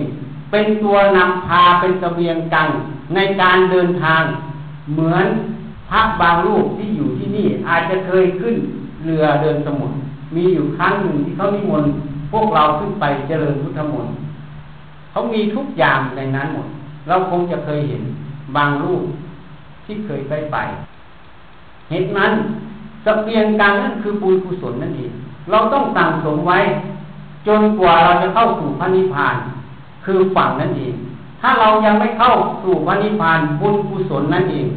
[0.51, 2.67] เป็นตัวนำพาเป็นสเสบียงกัง
[3.15, 4.23] ในการเดินทาง
[4.93, 5.25] เหมือน
[5.89, 8.55] พระบางรูปที่อยู่ที่นี่ อาจจะเคยขึ้น
[9.03, 9.95] เรือเดินสมุทร
[10.35, 11.91] มีอยู่ครั้งหนึ่งที่เขานิมนต์
[12.31, 14.13] พวกเราขึ้นไปเจริญพุทธมนต์
[15.11, 16.67] เขามีทุกอย่างในนั้นหมด
[17.07, 18.03] เราคงจะเคยเห็น
[18.55, 19.03] บางรูป
[19.85, 20.57] ที่เคยไปไป
[21.89, 22.31] เหตุนั้น
[23.05, 25.11] สเปียงกลางนั่นคือบุญกุศลนั่นเอง
[25.51, 26.59] เราต้องสั่งสมไว้
[27.47, 29.35] จนกว่าเราจะเข้าสู่พระนิพพาน
[30.05, 30.95] คือฝั่งนั่นเอง
[31.41, 32.31] ถ้าเรายังไม่เข้า
[32.63, 34.67] สู่พระนิพพานบุญกุศลนั่นเอง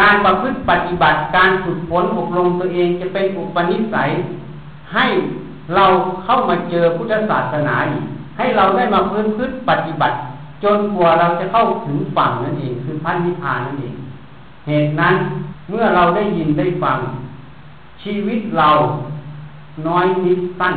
[0.00, 4.10] การประพฤติปฏิบัติการฝึกฝนอบรมตัวเองจะเป็นอุปนิสัย
[4.94, 5.06] ให้
[5.74, 5.84] เรา
[6.24, 8.04] เข้ามาเจอพุทธศาสนาอีก
[8.38, 10.16] ให้เราได้มาพื้นพื้นปฏิบัติ
[10.64, 13.94] จนกว่าเราจะเข้าถึงฝั่งนั่นเอง คือพระนิพพานนั่นเอง
[14.66, 15.14] เหตุนั้น
[15.70, 16.98] เมื่อเราได้ยินได้ฟัง
[18.02, 18.70] ชีวิตเรา
[19.86, 20.74] น้อยนิดสั้น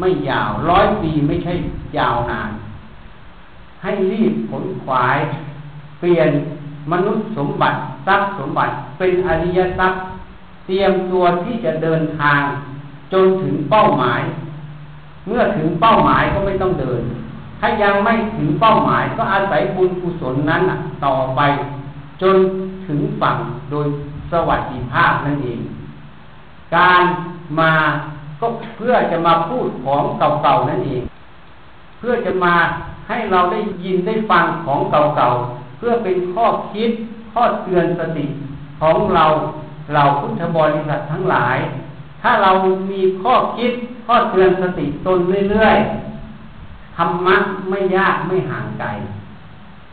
[0.00, 1.54] ไม่ยาวร้อยปีไม่ใช่
[1.98, 2.50] ยาวนาน
[3.82, 5.18] ให้รีบผลขวาย
[6.00, 6.30] เปลี่ยน
[6.92, 10.00] มนุษย์สมบัติทรัพย์สมบัติเป็นอริยทรัพย์
[10.66, 12.40] เตรียมตัวที่จะเดินทาง
[13.12, 14.22] จนถึงเป้าหมาย
[15.26, 17.02] เมื่อถึงเป้าหมายก็ไม่ต้องเดิน
[17.60, 20.62] ถ้ายังไม่ถึงเป้าหมายก็อาศัยบุญกุศลนั้น
[21.04, 21.40] ต่อไป
[22.22, 22.36] จน
[22.86, 23.36] ถึงฝั่ง
[23.70, 23.86] โดย
[24.30, 25.60] สวัสดิภาพนั่นเอง
[26.76, 27.04] การ
[27.60, 27.72] มา
[28.40, 31.02] ก็เพื่อจะมาพูดของเก่าๆนั่นเอง
[31.98, 32.54] เพื่อจะมา
[33.08, 36.90] ให้เราได้ยินได้ฟังของเก่าๆ เพื่อเป็นข้อคิด
[37.32, 38.26] ข้อเตือนสติ
[38.80, 39.26] ของเรา
[39.94, 41.56] เราพุทธบริษัททั้งหลาย
[42.22, 42.50] ถ้าเรา
[42.92, 43.72] มีข้อคิด
[44.06, 45.18] ข้อเตือนสติตน
[45.50, 47.36] เรื่อยๆธรรมะ
[47.70, 48.88] ไม่ยากไม่ห่างไกล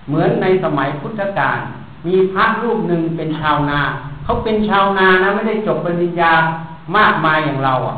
[0.07, 1.59] เหมือนในสมัยพุทธกาล
[2.07, 3.79] มีพระรูปหนึ่งเป็นชาวนา
[4.23, 6.33] เขาเป็นชาวนานะไม่ได้จบปริญญา
[6.97, 7.95] มากมายอย่างเราอะ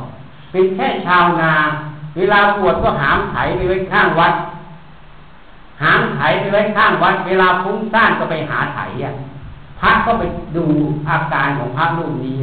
[0.52, 1.54] เป็นแค่ชาวนา
[2.18, 4.34] เวลาปวดก็หามไถไปไว้ข้างวัด
[5.84, 9.14] หางไถไปไว้ข้างวัด เวลาพุ่งซ่านก็ไปหาไถอะ
[9.80, 10.24] พระก็ไป
[10.56, 10.66] ดู
[11.10, 12.36] อาการของพระรูปนี้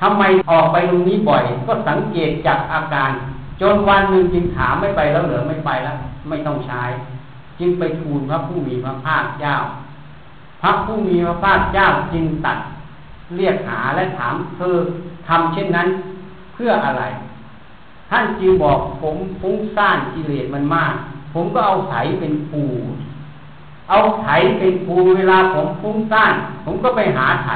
[0.00, 3.10] ทำไมออกไปตรงนี้บ่อย ก็สังเกตจากอาการ
[3.60, 5.96] จนวันหนึ่งจึงถามไม่ไปแล้วเหลือไม่ไปแล้ว
[6.28, 6.82] ไม่ต้องใช้
[7.58, 9.54] จึงไปทูลพระผู้มีพระภาคเจ้า
[10.62, 12.58] พระผู้มีพระภาคเจ้าจึงตัด
[13.36, 14.76] เรียกหาและถามเธอ
[15.28, 15.88] ทำเช่นนั้น
[16.54, 17.02] เพื่ออะไร
[18.10, 20.94] ท่านจึงบอกผมฟุ้งซ่านกิเลสมันมาก
[21.32, 22.62] ผมก็เอาไถเป็นปู
[23.90, 24.28] เอาไถ
[24.58, 27.50] เป็นปูเวลาผมฟุ้งซ่านผมก็ไปหาไถ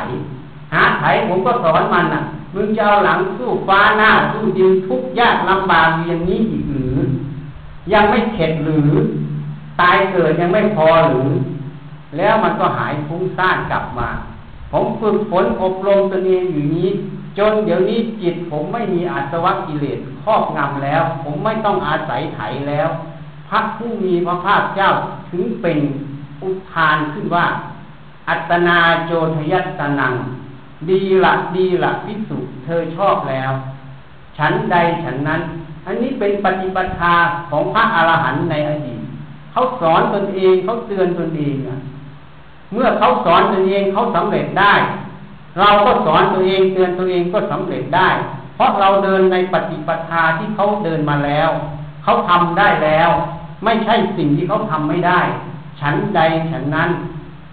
[0.75, 2.22] หาไถผมก็สอนมันอะ
[2.55, 6.97] มึงจะเอาหลังสู้ฟ้าหน้าสู้ดินทุกยากลำบากอย่างนี้อีกหรือ
[7.93, 8.91] ยังไม่เข็ดหรือ
[9.81, 11.31] ตายเกิดยังไม่พอหรือ
[12.16, 14.11] แล้วมันก็หายฟุ้งซ่านกลับมา
[14.72, 16.89] ผมฝึกฝนอบรมตัวเองอยู่นี้
[17.39, 22.89] จนเดี๋ยวนี้จิตผมไม่มีอาสวะกิเลสครอบงำแล้ว ผมไม่ต้องอาศัยไถแล้ว
[23.55, 24.90] ระผู้มีพระภาคเจ้า
[25.30, 25.78] ถึงเป็น
[26.42, 27.46] อุทานขึ้นว่า
[28.28, 30.14] อัตนาโจทยัตนัง
[30.88, 33.52] ดีละดีละพิสุเธอชอบแล้ว
[34.38, 35.40] ฉันใดฉันนั้น
[35.86, 37.14] อันนี้เป็นปฏิปทา
[37.50, 39.00] ของพระอรหันต์ในอดีต
[39.52, 41.57] เขาสอนตนเองเขาเตือนตนเอง
[42.72, 44.74] เมื่อเขาสอนตนเองเขาสำเร็จได้
[45.61, 48.09] เราก็สอนตัวเองเตือนตัวเองก็สำเร็จได้
[48.55, 51.50] เพราะเราเดินในปฏิปทาที่เขาเดินมาแล้ว
[52.05, 53.11] เขาทำได้แล้ว
[53.65, 55.21] ไม่ใช่สิ่งที่เขาทำไม่ได้
[55.81, 56.91] ฉันใดฉันนั้น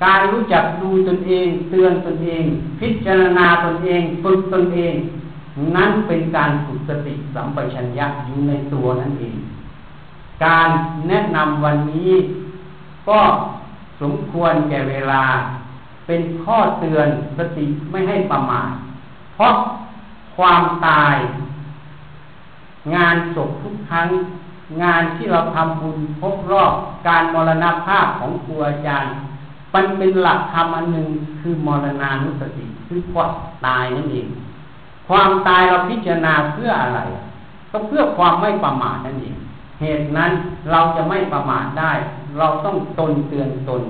[0.04, 2.44] การรู้จักดูตนเอง เตือนตนเอง
[2.80, 4.94] พิจารณาตนเองฝึกตนเอง
[5.76, 9.38] นั้นเป็นการฝึกสติสัมปชัญญะอยู่ในตัวนั่นเอง
[10.46, 10.70] การ
[11.08, 12.12] แนะนำวันนี้
[13.10, 13.20] ก็
[14.02, 15.24] สมควรแก่เวลา
[16.08, 17.08] เป็นข้อเตือน
[17.38, 18.72] สติไม่ให้ประมาท
[19.36, 19.54] เพราะ
[20.38, 21.16] ความตาย
[22.96, 24.08] งานศพทุกครั้ง
[24.82, 26.74] งานที่เราทำบุญพบรอบ
[27.08, 29.14] การมรณภาพของครูอาจารย์
[29.74, 31.08] มันเป็นหลักธรรมอันหนึ่ง
[31.42, 33.32] คือมรณานุสติคือความ
[33.66, 34.28] ตายนั่นเอง
[35.08, 37.00] ความตายเราพิจารณาเพื่ออะไร
[37.72, 39.36] ก็เพื่อความไม่ประมาทนั่นเอง
[39.82, 40.32] เหตุนั้น
[40.72, 41.92] เราจะไม่ประมาทได้
[42.38, 43.84] เราต้องตนเตือนตน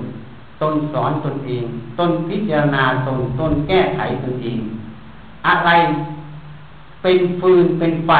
[0.62, 1.64] ตนสอนตนเอง
[1.98, 4.58] ตนพิจารณาตนตนแก้ไขตนเอง
[5.46, 5.70] อะไร
[7.02, 8.12] เป็นฟืนเป็นไฟ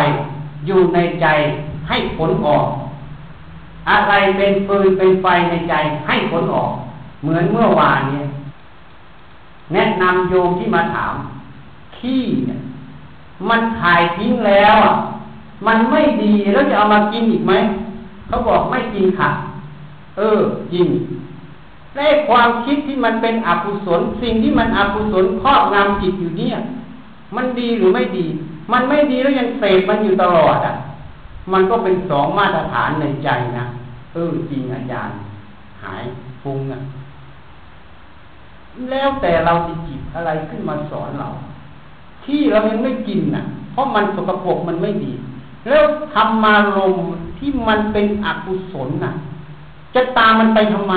[0.67, 1.27] อยู่ในใจ
[1.89, 2.67] ให้ผลออก
[3.91, 5.75] อะไรเป็นฟืนเป็นไฟในใจ
[6.07, 6.73] ให้ผลออก
[7.23, 8.27] เหมือนเมื่อวานเนี่ย
[9.73, 11.15] แนะนำโยมที่มาถาม
[11.97, 12.61] ขี้เนี่ย
[13.49, 14.95] มันถ่ายทิ้งแล้วอะ
[15.67, 17.53] มันไม่ดีแล้วจะเอามากินอีกไหม
[18.27, 19.31] เขาบอกไม่กินค่ะ
[20.17, 20.41] เออ
[20.73, 20.87] จริง
[21.97, 26.57] ในความคิดที่มันเป็นอกุศลสิ่งที่มันอกุศลครอบงำจิตอยู่เนี่ย
[27.37, 28.27] มันดีหรือไม่ดี
[28.73, 30.75] มันไม่ดีแล้วยังเสพมันอยู่ตลอดอะ
[31.53, 33.29] มันก็เป็นสองมาตรฐานในใจ
[33.59, 33.65] นะ
[34.13, 35.17] เออจริงอาจารย์
[35.83, 36.03] หาย
[36.43, 36.81] ฟุ้งอะ
[38.91, 41.29] แล้วแต่เราจะจิตอะไรขึ้นมาสอนเรา
[42.25, 45.13] ที่เรายังไม่กินน่ะ เพราะมันสกปรกมันไม่ดี
[45.69, 45.85] แล้ว
[46.15, 46.97] ทำมาลม
[47.39, 49.13] ที่มันเป็นอกุศลน่ะ
[49.95, 50.95] จะตามมันไปทำไม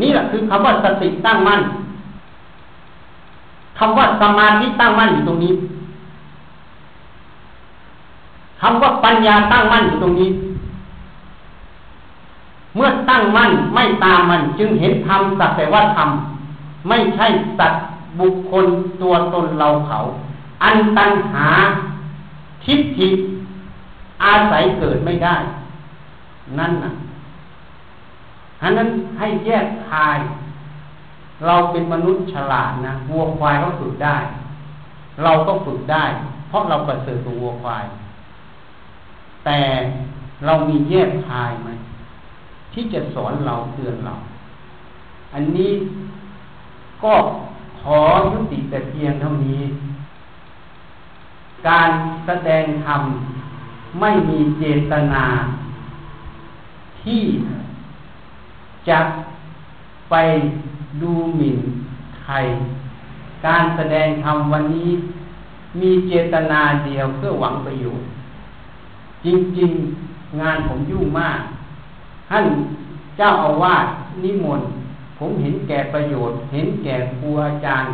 [0.00, 1.60] นี่แหละคือคำว่าสติตั้งมั่น
[3.78, 5.52] คำว่าสมาธิตั้งมั่นอยู่ตรงนี้
[8.60, 10.30] คำว่าปัญญาตั้งมั่นอยู่ตรงนี้
[12.74, 16.08] เมื่อตั้งมั่นไม่ตามมันจึงเห็นธรรมสักแต่ว่าธรรม
[16.88, 17.26] ไม่ใช่
[17.58, 17.82] สัตว์
[18.20, 18.66] บุคคล
[19.02, 19.98] ตัวตนเราเขา
[20.62, 21.48] อันตันหา
[22.64, 23.08] ทิฏฐิ
[24.24, 25.36] อาศัยเกิดไม่ได้
[26.58, 26.92] นั่นน่ะ
[28.62, 28.88] อันนั้น
[29.18, 30.18] ให้แยกคาย
[31.46, 34.16] เราเป็นมนุษย์ฉลาดนะวัวควายเขาฝึกได้
[35.24, 36.04] เราก็ฝึกได้
[36.48, 37.84] เพราะเราประเสริฐตัววัวควาย
[39.46, 39.60] แต่
[40.44, 41.68] เรามีแยกคายไหม
[42.72, 44.14] ที่จะสอนเราเตือนเรา
[45.34, 45.72] อันนี้
[47.04, 47.14] ก็
[47.80, 47.98] ขอ
[48.32, 49.62] ยุติแต่เพียงเท่านี้
[51.68, 51.90] การ
[52.26, 53.02] แสดงธรรม
[54.00, 55.24] ไม่มีเจตนา
[57.02, 57.22] ที่
[58.88, 58.98] จะ
[60.10, 60.14] ไป
[61.02, 61.58] ดูหมิ่น
[62.24, 62.34] ใคร
[63.46, 64.90] การแสดงธรรมวันนี้
[65.80, 68.06] มีเจตนาเดียวเพื่อหวังประโยชน์
[69.26, 71.40] จริงๆงานผมยุ่งมาก
[72.30, 72.44] ท่าน
[73.16, 73.86] เจ้าอาวาส
[74.24, 74.70] นิมนต์
[75.18, 77.92] ผมเห็นแก่ประโยชน์ เห็นแก่ครูอาจารย์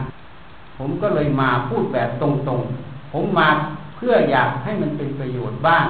[0.79, 3.49] ผมก็เลยมาพูดแบบตรงๆ ผมมา
[3.97, 5.87] เพื่ออยากให้มันเป็นประโยชน์บ้าง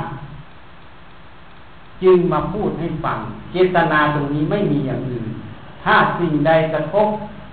[2.02, 3.18] จึงมาพูดให้ฟัง
[3.52, 5.26] เจตนาตรงนี้ไม่มีอย่างอื่น
[5.82, 7.06] ถ้าสิ่งใดกระทบ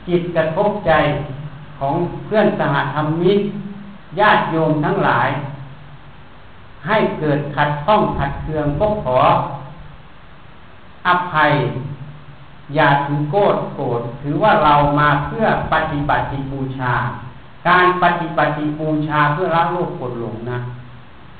[0.08, 0.92] จิตกระทบใจ
[1.80, 3.40] ของเพื่อนสหธรรมิก
[4.20, 5.30] ญาติโยมทั้งหลาย
[6.88, 9.18] ให้เกิดขัดข้องขัดเคืองพกขอ
[11.08, 11.52] อภัย
[12.76, 16.94] อย่าถือโกรธโกรธถือว่าเรามาเพื่อปฏิบัติบูชา
[17.68, 20.60] การปฏิบัติบูชาเพื่อละโลกกดหลงนะ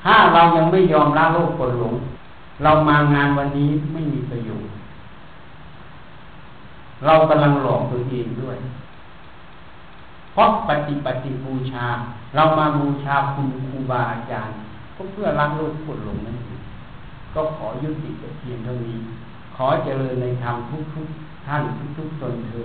[0.04, 1.94] ถ้าเรายังไม่ยอมละโลกกดหลง
[2.62, 4.72] เรามางานวันนี้ไม่มีประโยชน์
[7.04, 8.58] เรากำลังหลอกตัวเองด้วย
[10.32, 11.86] เพราะปฏิบัติบูชา
[12.34, 14.56] เรามาบูชาคุณครูบาอาจารย์
[15.00, 16.62] ก็เพื่อละโลกกดหลงนั่นเอง
[17.34, 18.96] ก็ขอยุติแต่เพียงเท่านี้
[19.56, 20.56] ขอเจริญในธรรม
[20.94, 21.62] ทุกๆท่าน
[21.96, 22.64] ทุกๆตนเธอ